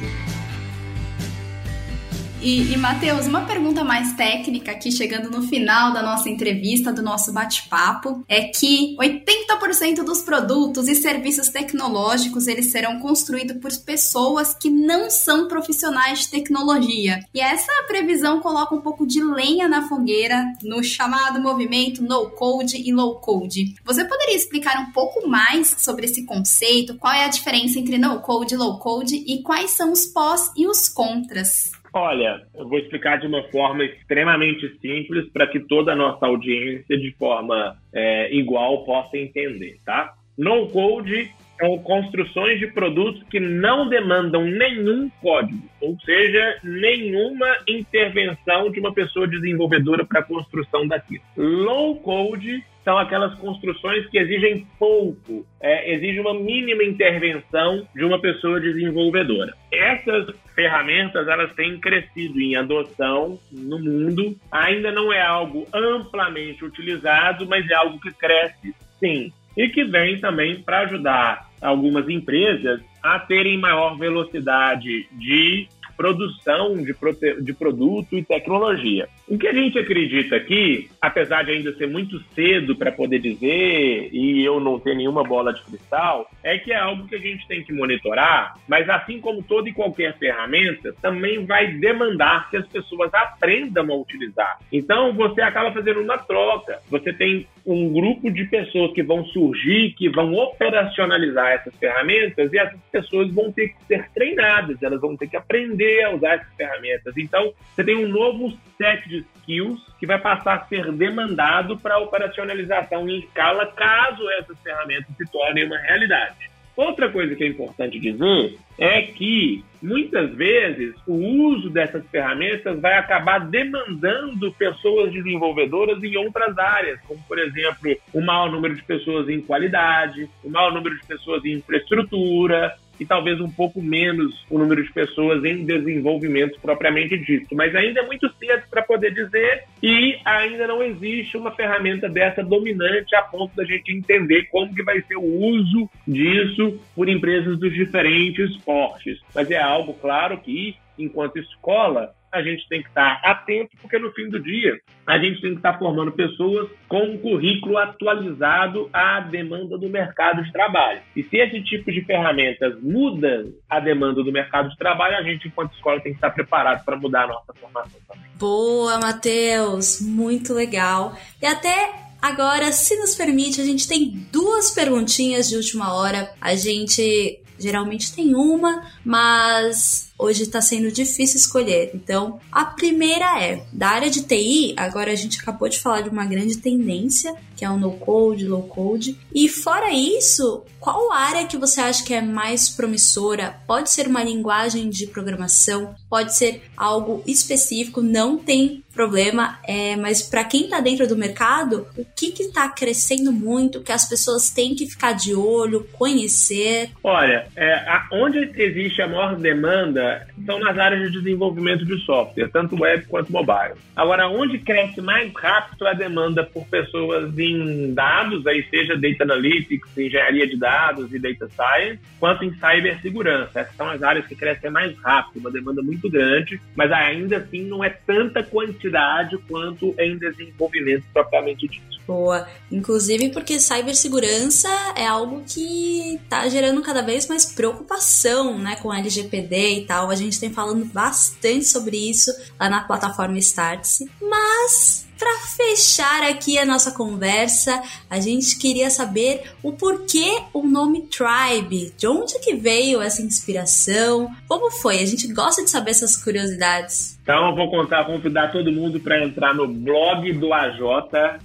E, 2.41 2.73
e 2.73 2.77
Matheus, 2.77 3.27
uma 3.27 3.45
pergunta 3.45 3.83
mais 3.83 4.13
técnica 4.13 4.71
aqui, 4.71 4.91
chegando 4.91 5.29
no 5.29 5.43
final 5.43 5.93
da 5.93 6.01
nossa 6.01 6.27
entrevista, 6.27 6.91
do 6.91 7.03
nosso 7.03 7.31
bate-papo, 7.31 8.23
é 8.27 8.45
que 8.45 8.95
80% 8.97 10.03
dos 10.03 10.23
produtos 10.23 10.87
e 10.87 10.95
serviços 10.95 11.49
tecnológicos 11.49 12.47
eles 12.47 12.71
serão 12.71 12.99
construídos 12.99 13.57
por 13.57 13.71
pessoas 13.85 14.55
que 14.55 14.71
não 14.71 15.07
são 15.11 15.47
profissionais 15.47 16.21
de 16.21 16.29
tecnologia. 16.29 17.19
E 17.31 17.39
essa 17.39 17.71
previsão 17.87 18.39
coloca 18.39 18.73
um 18.73 18.81
pouco 18.81 19.05
de 19.05 19.23
lenha 19.23 19.67
na 19.67 19.87
fogueira 19.87 20.43
no 20.63 20.83
chamado 20.83 21.39
movimento 21.39 22.01
No 22.01 22.31
Code 22.31 22.77
e 22.77 22.91
Low 22.91 23.19
Code. 23.19 23.75
Você 23.85 24.03
poderia 24.03 24.35
explicar 24.35 24.79
um 24.79 24.91
pouco 24.91 25.27
mais 25.27 25.75
sobre 25.77 26.07
esse 26.07 26.25
conceito? 26.25 26.95
Qual 26.95 27.13
é 27.13 27.25
a 27.25 27.29
diferença 27.29 27.77
entre 27.77 27.99
No 27.99 28.19
Code 28.21 28.55
e 28.55 28.57
Low 28.57 28.79
Code 28.79 29.15
e 29.15 29.43
quais 29.43 29.71
são 29.71 29.91
os 29.91 30.07
pós 30.07 30.49
e 30.57 30.65
os 30.65 30.89
contras? 30.89 31.80
Olha, 31.93 32.41
eu 32.55 32.67
vou 32.69 32.79
explicar 32.79 33.19
de 33.19 33.27
uma 33.27 33.43
forma 33.49 33.83
extremamente 33.83 34.67
simples 34.79 35.29
para 35.31 35.47
que 35.47 35.59
toda 35.59 35.91
a 35.91 35.95
nossa 35.95 36.25
audiência, 36.25 36.97
de 36.97 37.11
forma 37.17 37.75
é, 37.93 38.33
igual, 38.33 38.85
possa 38.85 39.17
entender, 39.17 39.77
tá? 39.85 40.13
No 40.37 40.67
code 40.69 41.29
são 41.59 41.77
construções 41.79 42.59
de 42.59 42.67
produtos 42.67 43.21
que 43.29 43.39
não 43.39 43.87
demandam 43.87 44.43
nenhum 44.43 45.09
código, 45.21 45.61
ou 45.79 45.95
seja, 45.99 46.59
nenhuma 46.63 47.57
intervenção 47.67 48.71
de 48.71 48.79
uma 48.79 48.93
pessoa 48.93 49.27
desenvolvedora 49.27 50.03
para 50.03 50.21
a 50.21 50.23
construção 50.23 50.87
daquilo. 50.87 51.21
Low 51.37 51.97
code 51.97 52.63
são 52.83 52.97
aquelas 52.97 53.33
construções 53.35 54.07
que 54.07 54.17
exigem 54.17 54.67
pouco, 54.79 55.45
é, 55.59 55.93
exige 55.93 56.19
uma 56.19 56.33
mínima 56.33 56.83
intervenção 56.83 57.87
de 57.95 58.03
uma 58.03 58.19
pessoa 58.19 58.59
desenvolvedora. 58.59 59.53
Essas 59.71 60.33
ferramentas 60.55 61.27
elas 61.27 61.53
têm 61.53 61.79
crescido 61.79 62.39
em 62.39 62.55
adoção 62.55 63.39
no 63.51 63.79
mundo. 63.79 64.35
Ainda 64.51 64.91
não 64.91 65.13
é 65.13 65.21
algo 65.21 65.67
amplamente 65.73 66.65
utilizado, 66.65 67.45
mas 67.47 67.69
é 67.69 67.75
algo 67.75 67.99
que 67.99 68.11
cresce 68.11 68.75
sim 68.99 69.31
e 69.57 69.67
que 69.67 69.83
vem 69.83 70.19
também 70.19 70.61
para 70.61 70.81
ajudar 70.81 71.49
algumas 71.61 72.07
empresas 72.09 72.81
a 73.03 73.19
terem 73.19 73.57
maior 73.57 73.97
velocidade 73.97 75.07
de 75.11 75.67
produção 75.95 76.77
de, 76.77 76.95
de 77.41 77.53
produto 77.53 78.17
e 78.17 78.23
tecnologia. 78.23 79.07
O 79.27 79.37
que 79.37 79.47
a 79.47 79.53
gente 79.53 79.79
acredita 79.79 80.35
aqui, 80.35 80.89
apesar 81.01 81.43
de 81.43 81.51
ainda 81.51 81.73
ser 81.75 81.87
muito 81.87 82.19
cedo 82.35 82.75
para 82.75 82.91
poder 82.91 83.19
dizer, 83.19 84.09
e 84.11 84.43
eu 84.43 84.59
não 84.59 84.79
ter 84.79 84.95
nenhuma 84.95 85.23
bola 85.23 85.53
de 85.53 85.61
cristal, 85.63 86.29
é 86.43 86.57
que 86.57 86.71
é 86.71 86.77
algo 86.77 87.07
que 87.07 87.15
a 87.15 87.19
gente 87.19 87.47
tem 87.47 87.63
que 87.63 87.73
monitorar, 87.73 88.55
mas 88.67 88.89
assim 88.89 89.19
como 89.19 89.43
toda 89.43 89.69
e 89.69 89.73
qualquer 89.73 90.17
ferramenta, 90.17 90.93
também 91.01 91.45
vai 91.45 91.67
demandar 91.73 92.49
que 92.49 92.57
as 92.57 92.67
pessoas 92.67 93.13
aprendam 93.13 93.91
a 93.91 93.95
utilizar. 93.95 94.59
Então, 94.71 95.13
você 95.13 95.41
acaba 95.41 95.71
fazendo 95.71 96.01
uma 96.01 96.17
troca. 96.17 96.79
Você 96.89 97.13
tem 97.13 97.47
um 97.65 97.91
grupo 97.91 98.31
de 98.31 98.45
pessoas 98.45 98.91
que 98.93 99.03
vão 99.03 99.25
surgir, 99.25 99.93
que 99.93 100.09
vão 100.09 100.33
operacionalizar 100.33 101.51
essas 101.51 101.75
ferramentas, 101.75 102.51
e 102.51 102.57
essas 102.57 102.79
pessoas 102.91 103.31
vão 103.31 103.51
ter 103.51 103.69
que 103.69 103.83
ser 103.85 104.09
treinadas, 104.13 104.81
elas 104.81 104.99
vão 104.99 105.15
ter 105.15 105.27
que 105.27 105.37
aprender 105.37 106.03
a 106.03 106.11
usar 106.11 106.35
essas 106.35 106.53
ferramentas. 106.55 107.15
Então, 107.17 107.53
você 107.73 107.83
tem 107.83 107.95
um 107.95 108.07
novo 108.07 108.51
set 108.77 109.07
de 109.07 109.25
skills 109.37 109.79
que 109.99 110.07
vai 110.07 110.19
passar 110.19 110.55
a 110.55 110.65
ser 110.65 110.91
demandado 110.91 111.77
para 111.77 111.99
operacionalização 111.99 113.07
em 113.07 113.19
escala, 113.19 113.67
caso 113.67 114.27
essas 114.39 114.59
ferramentas 114.61 115.15
se 115.15 115.31
tornem 115.31 115.65
uma 115.65 115.77
realidade. 115.77 116.51
Outra 116.75 117.09
coisa 117.09 117.35
que 117.35 117.43
é 117.43 117.47
importante 117.47 117.99
dizer 117.99 118.57
é 118.77 119.01
que 119.01 119.63
muitas 119.81 120.33
vezes 120.33 120.95
o 121.07 121.13
uso 121.13 121.69
dessas 121.69 122.05
ferramentas 122.07 122.79
vai 122.79 122.93
acabar 122.93 123.39
demandando 123.39 124.51
pessoas 124.53 125.11
desenvolvedoras 125.11 126.01
em 126.03 126.15
outras 126.17 126.57
áreas, 126.57 126.99
como 127.01 127.21
por 127.27 127.39
exemplo 127.39 127.95
o 128.13 128.21
maior 128.21 128.51
número 128.51 128.75
de 128.75 128.83
pessoas 128.83 129.27
em 129.27 129.41
qualidade, 129.41 130.29
o 130.43 130.49
maior 130.49 130.73
número 130.73 130.95
de 130.95 131.05
pessoas 131.05 131.43
em 131.43 131.53
infraestrutura, 131.53 132.75
e 133.01 133.05
talvez 133.05 133.41
um 133.41 133.49
pouco 133.49 133.81
menos 133.81 134.45
o 134.47 134.59
número 134.59 134.83
de 134.83 134.93
pessoas 134.93 135.43
em 135.43 135.65
desenvolvimento 135.65 136.59
propriamente 136.61 137.17
dito. 137.17 137.55
Mas 137.55 137.73
ainda 137.73 138.01
é 138.01 138.05
muito 138.05 138.31
cedo 138.37 138.61
para 138.69 138.83
poder 138.83 139.11
dizer 139.11 139.63
e 139.81 140.19
ainda 140.23 140.67
não 140.67 140.83
existe 140.83 141.35
uma 141.35 141.49
ferramenta 141.49 142.07
dessa 142.07 142.43
dominante 142.43 143.15
a 143.15 143.23
ponto 143.23 143.55
da 143.55 143.65
gente 143.65 143.91
entender 143.91 144.43
como 144.51 144.75
que 144.75 144.83
vai 144.83 145.01
ser 145.01 145.15
o 145.15 145.23
uso 145.23 145.89
disso 146.07 146.79
por 146.95 147.09
empresas 147.09 147.57
dos 147.57 147.73
diferentes 147.73 148.55
portes. 148.57 149.19
Mas 149.33 149.49
é 149.49 149.59
algo, 149.59 149.95
claro, 149.95 150.37
que 150.37 150.75
enquanto 150.95 151.39
escola, 151.39 152.13
a 152.31 152.41
gente 152.41 152.67
tem 152.67 152.81
que 152.81 152.87
estar 152.87 153.19
atento, 153.23 153.71
porque 153.81 153.99
no 153.99 154.11
fim 154.11 154.29
do 154.29 154.41
dia 154.41 154.79
a 155.05 155.17
gente 155.17 155.41
tem 155.41 155.51
que 155.51 155.57
estar 155.57 155.77
formando 155.77 156.11
pessoas 156.11 156.69
com 156.87 157.03
um 157.03 157.17
currículo 157.17 157.77
atualizado 157.77 158.89
à 158.93 159.19
demanda 159.19 159.77
do 159.77 159.89
mercado 159.89 160.43
de 160.43 160.51
trabalho. 160.51 161.01
E 161.15 161.23
se 161.23 161.37
esse 161.37 161.61
tipo 161.63 161.91
de 161.91 162.01
ferramentas 162.05 162.81
muda 162.81 163.45
a 163.69 163.79
demanda 163.79 164.23
do 164.23 164.31
mercado 164.31 164.69
de 164.69 164.77
trabalho, 164.77 165.17
a 165.17 165.23
gente, 165.23 165.47
enquanto 165.47 165.73
escola, 165.73 165.99
tem 165.99 166.13
que 166.13 166.17
estar 166.17 166.31
preparado 166.31 166.85
para 166.85 166.97
mudar 166.97 167.23
a 167.23 167.27
nossa 167.27 167.53
formação 167.53 167.99
também. 168.07 168.23
Boa, 168.37 168.99
Matheus! 168.99 170.01
Muito 170.01 170.53
legal. 170.53 171.15
E 171.41 171.45
até 171.45 172.11
Agora, 172.21 172.71
se 172.71 172.95
nos 172.97 173.15
permite, 173.15 173.59
a 173.59 173.65
gente 173.65 173.87
tem 173.87 174.27
duas 174.31 174.69
perguntinhas 174.69 175.49
de 175.49 175.55
última 175.55 175.95
hora. 175.95 176.31
A 176.39 176.53
gente 176.53 177.41
geralmente 177.57 178.13
tem 178.15 178.35
uma, 178.35 178.83
mas 179.03 180.10
hoje 180.21 180.43
está 180.43 180.61
sendo 180.61 180.91
difícil 180.91 181.37
escolher. 181.37 181.91
Então, 181.95 182.39
a 182.51 182.63
primeira 182.63 183.41
é 183.43 183.63
da 183.73 183.89
área 183.89 184.09
de 184.09 184.21
TI. 184.21 184.75
Agora 184.77 185.11
a 185.11 185.15
gente 185.15 185.39
acabou 185.39 185.67
de 185.67 185.79
falar 185.79 186.01
de 186.01 186.09
uma 186.09 186.25
grande 186.25 186.57
tendência 186.57 187.35
que 187.61 187.65
é 187.65 187.69
o 187.69 187.77
no 187.77 187.91
code, 187.91 188.47
low 188.47 188.63
code. 188.63 189.15
E 189.31 189.47
fora 189.47 189.93
isso, 189.93 190.63
qual 190.79 191.13
área 191.13 191.45
que 191.45 191.55
você 191.55 191.79
acha 191.79 192.03
que 192.03 192.11
é 192.11 192.19
mais 192.19 192.67
promissora? 192.69 193.55
Pode 193.67 193.91
ser 193.91 194.07
uma 194.07 194.23
linguagem 194.23 194.89
de 194.89 195.05
programação, 195.05 195.93
pode 196.09 196.35
ser 196.35 196.63
algo 196.75 197.21
específico, 197.27 198.01
não 198.01 198.35
tem 198.35 198.83
problema, 198.91 199.59
é, 199.63 199.95
mas 199.95 200.23
para 200.23 200.43
quem 200.43 200.63
está 200.63 200.79
dentro 200.79 201.07
do 201.07 201.15
mercado, 201.15 201.87
o 201.95 202.03
que 202.03 202.33
está 202.41 202.67
crescendo 202.67 203.31
muito, 203.31 203.81
que 203.81 203.91
as 203.91 204.09
pessoas 204.09 204.49
têm 204.49 204.73
que 204.73 204.87
ficar 204.87 205.13
de 205.13 205.35
olho, 205.35 205.87
conhecer? 205.93 206.89
Olha, 207.03 207.47
é, 207.55 207.73
a, 207.73 208.09
onde 208.11 208.39
existe 208.55 209.03
a 209.03 209.07
maior 209.07 209.35
demanda 209.35 210.10
são 210.45 210.59
nas 210.59 210.77
áreas 210.77 211.11
de 211.11 211.19
desenvolvimento 211.19 211.85
de 211.85 211.97
software, 212.05 212.49
tanto 212.49 212.79
web 212.81 213.05
quanto 213.05 213.31
mobile. 213.31 213.75
Agora, 213.95 214.27
onde 214.27 214.59
cresce 214.59 215.01
mais 215.01 215.31
rápido 215.33 215.87
a 215.87 215.93
demanda 215.93 216.43
por 216.43 216.65
pessoas 216.67 217.37
em 217.37 217.93
dados, 217.93 218.45
aí 218.47 218.65
seja 218.69 218.97
data 218.97 219.23
analytics, 219.23 219.97
engenharia 219.97 220.47
de 220.47 220.57
dados 220.57 221.13
e 221.13 221.19
data 221.19 221.47
science, 221.49 221.99
quanto 222.19 222.45
em 222.45 222.53
cibersegurança. 222.53 223.59
Essas 223.59 223.75
são 223.75 223.89
as 223.89 224.01
áreas 224.01 224.25
que 224.25 224.35
crescem 224.35 224.71
mais 224.71 224.97
rápido, 224.99 225.39
uma 225.39 225.51
demanda 225.51 225.81
muito 225.81 226.09
grande, 226.09 226.59
mas 226.75 226.91
ainda 226.91 227.37
assim 227.37 227.63
não 227.63 227.83
é 227.83 227.89
tanta 227.89 228.43
quantidade 228.43 229.37
quanto 229.47 229.93
em 229.99 230.17
desenvolvimento 230.17 231.03
propriamente 231.13 231.67
dito. 231.67 231.90
Boa. 232.07 232.47
Inclusive 232.71 233.29
porque 233.29 233.59
cibersegurança 233.59 234.69
é 234.95 235.05
algo 235.05 235.43
que 235.45 236.19
está 236.23 236.47
gerando 236.49 236.81
cada 236.81 237.01
vez 237.01 237.27
mais 237.27 237.45
preocupação, 237.45 238.57
né, 238.57 238.75
com 238.77 238.93
LGPD 238.93 239.79
e 239.79 239.85
tal. 239.85 240.09
A 240.09 240.15
gente 240.15 240.39
tem 240.39 240.51
falando 240.51 240.85
bastante 240.85 241.65
sobre 241.65 241.97
isso 241.97 242.31
lá 242.59 242.69
na 242.69 242.83
plataforma 242.83 243.37
Startse. 243.37 244.09
Mas 244.21 245.05
para 245.21 245.39
fechar 245.55 246.23
aqui 246.23 246.57
a 246.57 246.65
nossa 246.65 246.89
conversa, 246.91 247.79
a 248.09 248.19
gente 248.19 248.57
queria 248.57 248.89
saber 248.89 249.53
o 249.61 249.71
porquê 249.71 250.41
o 250.51 250.63
nome 250.63 251.03
Tribe, 251.03 251.93
de 251.95 252.07
onde 252.07 252.39
que 252.39 252.55
veio 252.55 252.99
essa 252.99 253.21
inspiração, 253.21 254.35
como 254.47 254.71
foi? 254.71 254.97
A 254.97 255.05
gente 255.05 255.27
gosta 255.27 255.63
de 255.63 255.69
saber 255.69 255.91
essas 255.91 256.15
curiosidades. 256.15 257.19
Então 257.31 257.47
eu 257.47 257.55
vou 257.55 257.71
contar, 257.71 258.03
convidar 258.03 258.51
todo 258.51 258.73
mundo 258.73 258.99
para 258.99 259.23
entrar 259.23 259.55
no 259.55 259.65
blog 259.65 260.33
do 260.33 260.53
AJ. 260.53 260.81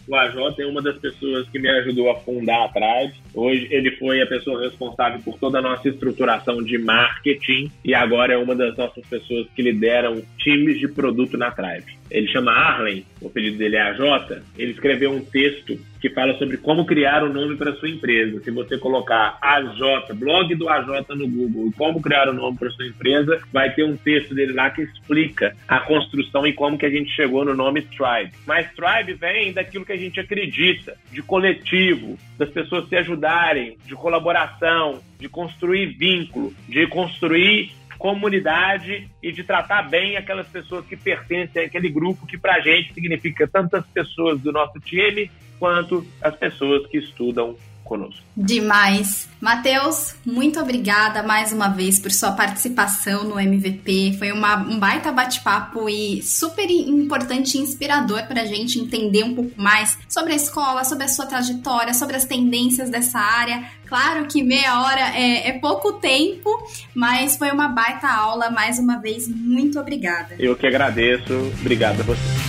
O 0.08 0.16
AJ 0.16 0.58
é 0.58 0.66
uma 0.66 0.82
das 0.82 0.98
pessoas 0.98 1.48
que 1.48 1.60
me 1.60 1.68
ajudou 1.68 2.10
a 2.10 2.16
fundar 2.16 2.64
a 2.64 2.68
Tribe. 2.70 3.14
Hoje 3.32 3.68
ele 3.70 3.92
foi 3.92 4.20
a 4.20 4.26
pessoa 4.26 4.60
responsável 4.62 5.20
por 5.24 5.38
toda 5.38 5.60
a 5.60 5.62
nossa 5.62 5.88
estruturação 5.88 6.60
de 6.60 6.76
marketing 6.76 7.70
e 7.84 7.94
agora 7.94 8.34
é 8.34 8.36
uma 8.36 8.56
das 8.56 8.76
nossas 8.76 9.06
pessoas 9.06 9.46
que 9.54 9.62
lideram 9.62 10.20
times 10.38 10.80
de 10.80 10.88
produto 10.88 11.38
na 11.38 11.52
Tribe. 11.52 11.95
Ele 12.10 12.28
chama 12.28 12.52
Arlen, 12.52 13.04
o 13.20 13.26
apelido 13.26 13.58
dele 13.58 13.76
é 13.76 13.82
AJ. 13.82 14.42
Ele 14.56 14.72
escreveu 14.72 15.12
um 15.12 15.24
texto 15.24 15.78
que 16.00 16.10
fala 16.10 16.36
sobre 16.38 16.56
como 16.56 16.86
criar 16.86 17.24
um 17.24 17.32
nome 17.32 17.56
para 17.56 17.74
sua 17.74 17.88
empresa. 17.88 18.40
Se 18.42 18.50
você 18.50 18.78
colocar 18.78 19.38
AJ, 19.40 20.14
blog 20.14 20.54
do 20.54 20.68
AJ 20.68 21.08
no 21.10 21.28
Google, 21.28 21.72
como 21.76 22.00
criar 22.00 22.28
um 22.28 22.34
nome 22.34 22.56
para 22.56 22.70
sua 22.70 22.86
empresa, 22.86 23.40
vai 23.52 23.72
ter 23.74 23.84
um 23.84 23.96
texto 23.96 24.34
dele 24.34 24.52
lá 24.52 24.70
que 24.70 24.82
explica 24.82 25.56
a 25.66 25.80
construção 25.80 26.46
e 26.46 26.52
como 26.52 26.78
que 26.78 26.86
a 26.86 26.90
gente 26.90 27.10
chegou 27.10 27.44
no 27.44 27.54
nome 27.54 27.82
Tribe. 27.82 28.32
Mas 28.46 28.70
Tribe 28.72 29.14
vem 29.14 29.52
daquilo 29.52 29.84
que 29.84 29.92
a 29.92 29.96
gente 29.96 30.20
acredita, 30.20 30.96
de 31.10 31.22
coletivo, 31.22 32.18
das 32.38 32.50
pessoas 32.50 32.88
se 32.88 32.96
ajudarem, 32.96 33.76
de 33.84 33.94
colaboração, 33.94 35.00
de 35.18 35.28
construir 35.28 35.86
vínculo, 35.86 36.54
de 36.68 36.86
construir 36.86 37.72
comunidade 37.98 39.08
e 39.22 39.32
de 39.32 39.44
tratar 39.44 39.82
bem 39.82 40.16
aquelas 40.16 40.48
pessoas 40.48 40.86
que 40.86 40.96
pertencem 40.96 41.64
àquele 41.64 41.88
grupo 41.88 42.26
que 42.26 42.38
para 42.38 42.56
a 42.56 42.60
gente 42.60 42.94
significa 42.94 43.46
tantas 43.46 43.84
pessoas 43.86 44.40
do 44.40 44.52
nosso 44.52 44.78
time 44.80 45.30
quanto 45.58 46.06
as 46.20 46.34
pessoas 46.36 46.86
que 46.86 46.98
estudam 46.98 47.56
conosco. 47.86 48.22
Demais. 48.36 49.28
Matheus, 49.40 50.14
muito 50.24 50.60
obrigada 50.60 51.22
mais 51.22 51.52
uma 51.52 51.68
vez 51.68 51.98
por 51.98 52.10
sua 52.10 52.32
participação 52.32 53.24
no 53.24 53.38
MVP. 53.38 54.16
Foi 54.18 54.32
uma, 54.32 54.56
um 54.56 54.78
baita 54.78 55.12
bate-papo 55.12 55.88
e 55.88 56.22
super 56.22 56.68
importante 56.70 57.56
e 57.56 57.60
inspirador 57.60 58.26
para 58.26 58.42
a 58.42 58.46
gente 58.46 58.78
entender 58.78 59.24
um 59.24 59.34
pouco 59.34 59.52
mais 59.56 59.96
sobre 60.08 60.32
a 60.32 60.36
escola, 60.36 60.84
sobre 60.84 61.04
a 61.04 61.08
sua 61.08 61.26
trajetória, 61.26 61.94
sobre 61.94 62.16
as 62.16 62.24
tendências 62.24 62.90
dessa 62.90 63.18
área. 63.18 63.64
Claro 63.86 64.26
que 64.26 64.42
meia 64.42 64.82
hora 64.82 65.16
é, 65.16 65.48
é 65.48 65.58
pouco 65.58 65.94
tempo, 65.94 66.50
mas 66.94 67.36
foi 67.36 67.50
uma 67.50 67.68
baita 67.68 68.08
aula. 68.08 68.50
Mais 68.50 68.78
uma 68.78 68.98
vez, 68.98 69.28
muito 69.28 69.78
obrigada. 69.78 70.34
Eu 70.38 70.56
que 70.56 70.66
agradeço. 70.66 71.32
Obrigado 71.60 72.00
a 72.00 72.04
você. 72.04 72.45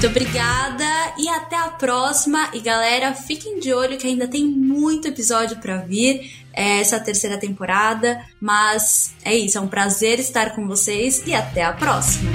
Muito 0.00 0.16
obrigada 0.16 1.14
e 1.18 1.28
até 1.28 1.56
a 1.56 1.68
próxima. 1.68 2.48
E 2.54 2.60
galera, 2.60 3.12
fiquem 3.12 3.60
de 3.60 3.70
olho 3.74 3.98
que 3.98 4.06
ainda 4.06 4.26
tem 4.26 4.46
muito 4.46 5.06
episódio 5.06 5.58
para 5.58 5.76
vir 5.76 6.42
é 6.54 6.80
essa 6.80 6.98
terceira 6.98 7.36
temporada. 7.36 8.18
Mas 8.40 9.12
é 9.22 9.36
isso, 9.36 9.58
é 9.58 9.60
um 9.60 9.68
prazer 9.68 10.18
estar 10.18 10.54
com 10.54 10.66
vocês 10.66 11.22
e 11.26 11.34
até 11.34 11.64
a 11.64 11.74
próxima. 11.74 12.32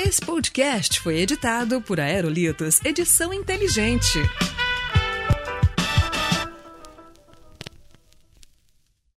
Esse 0.00 0.20
podcast 0.20 0.98
foi 0.98 1.18
editado 1.20 1.80
por 1.80 2.00
Aerolitos 2.00 2.80
Edição 2.84 3.32
Inteligente. 3.32 4.18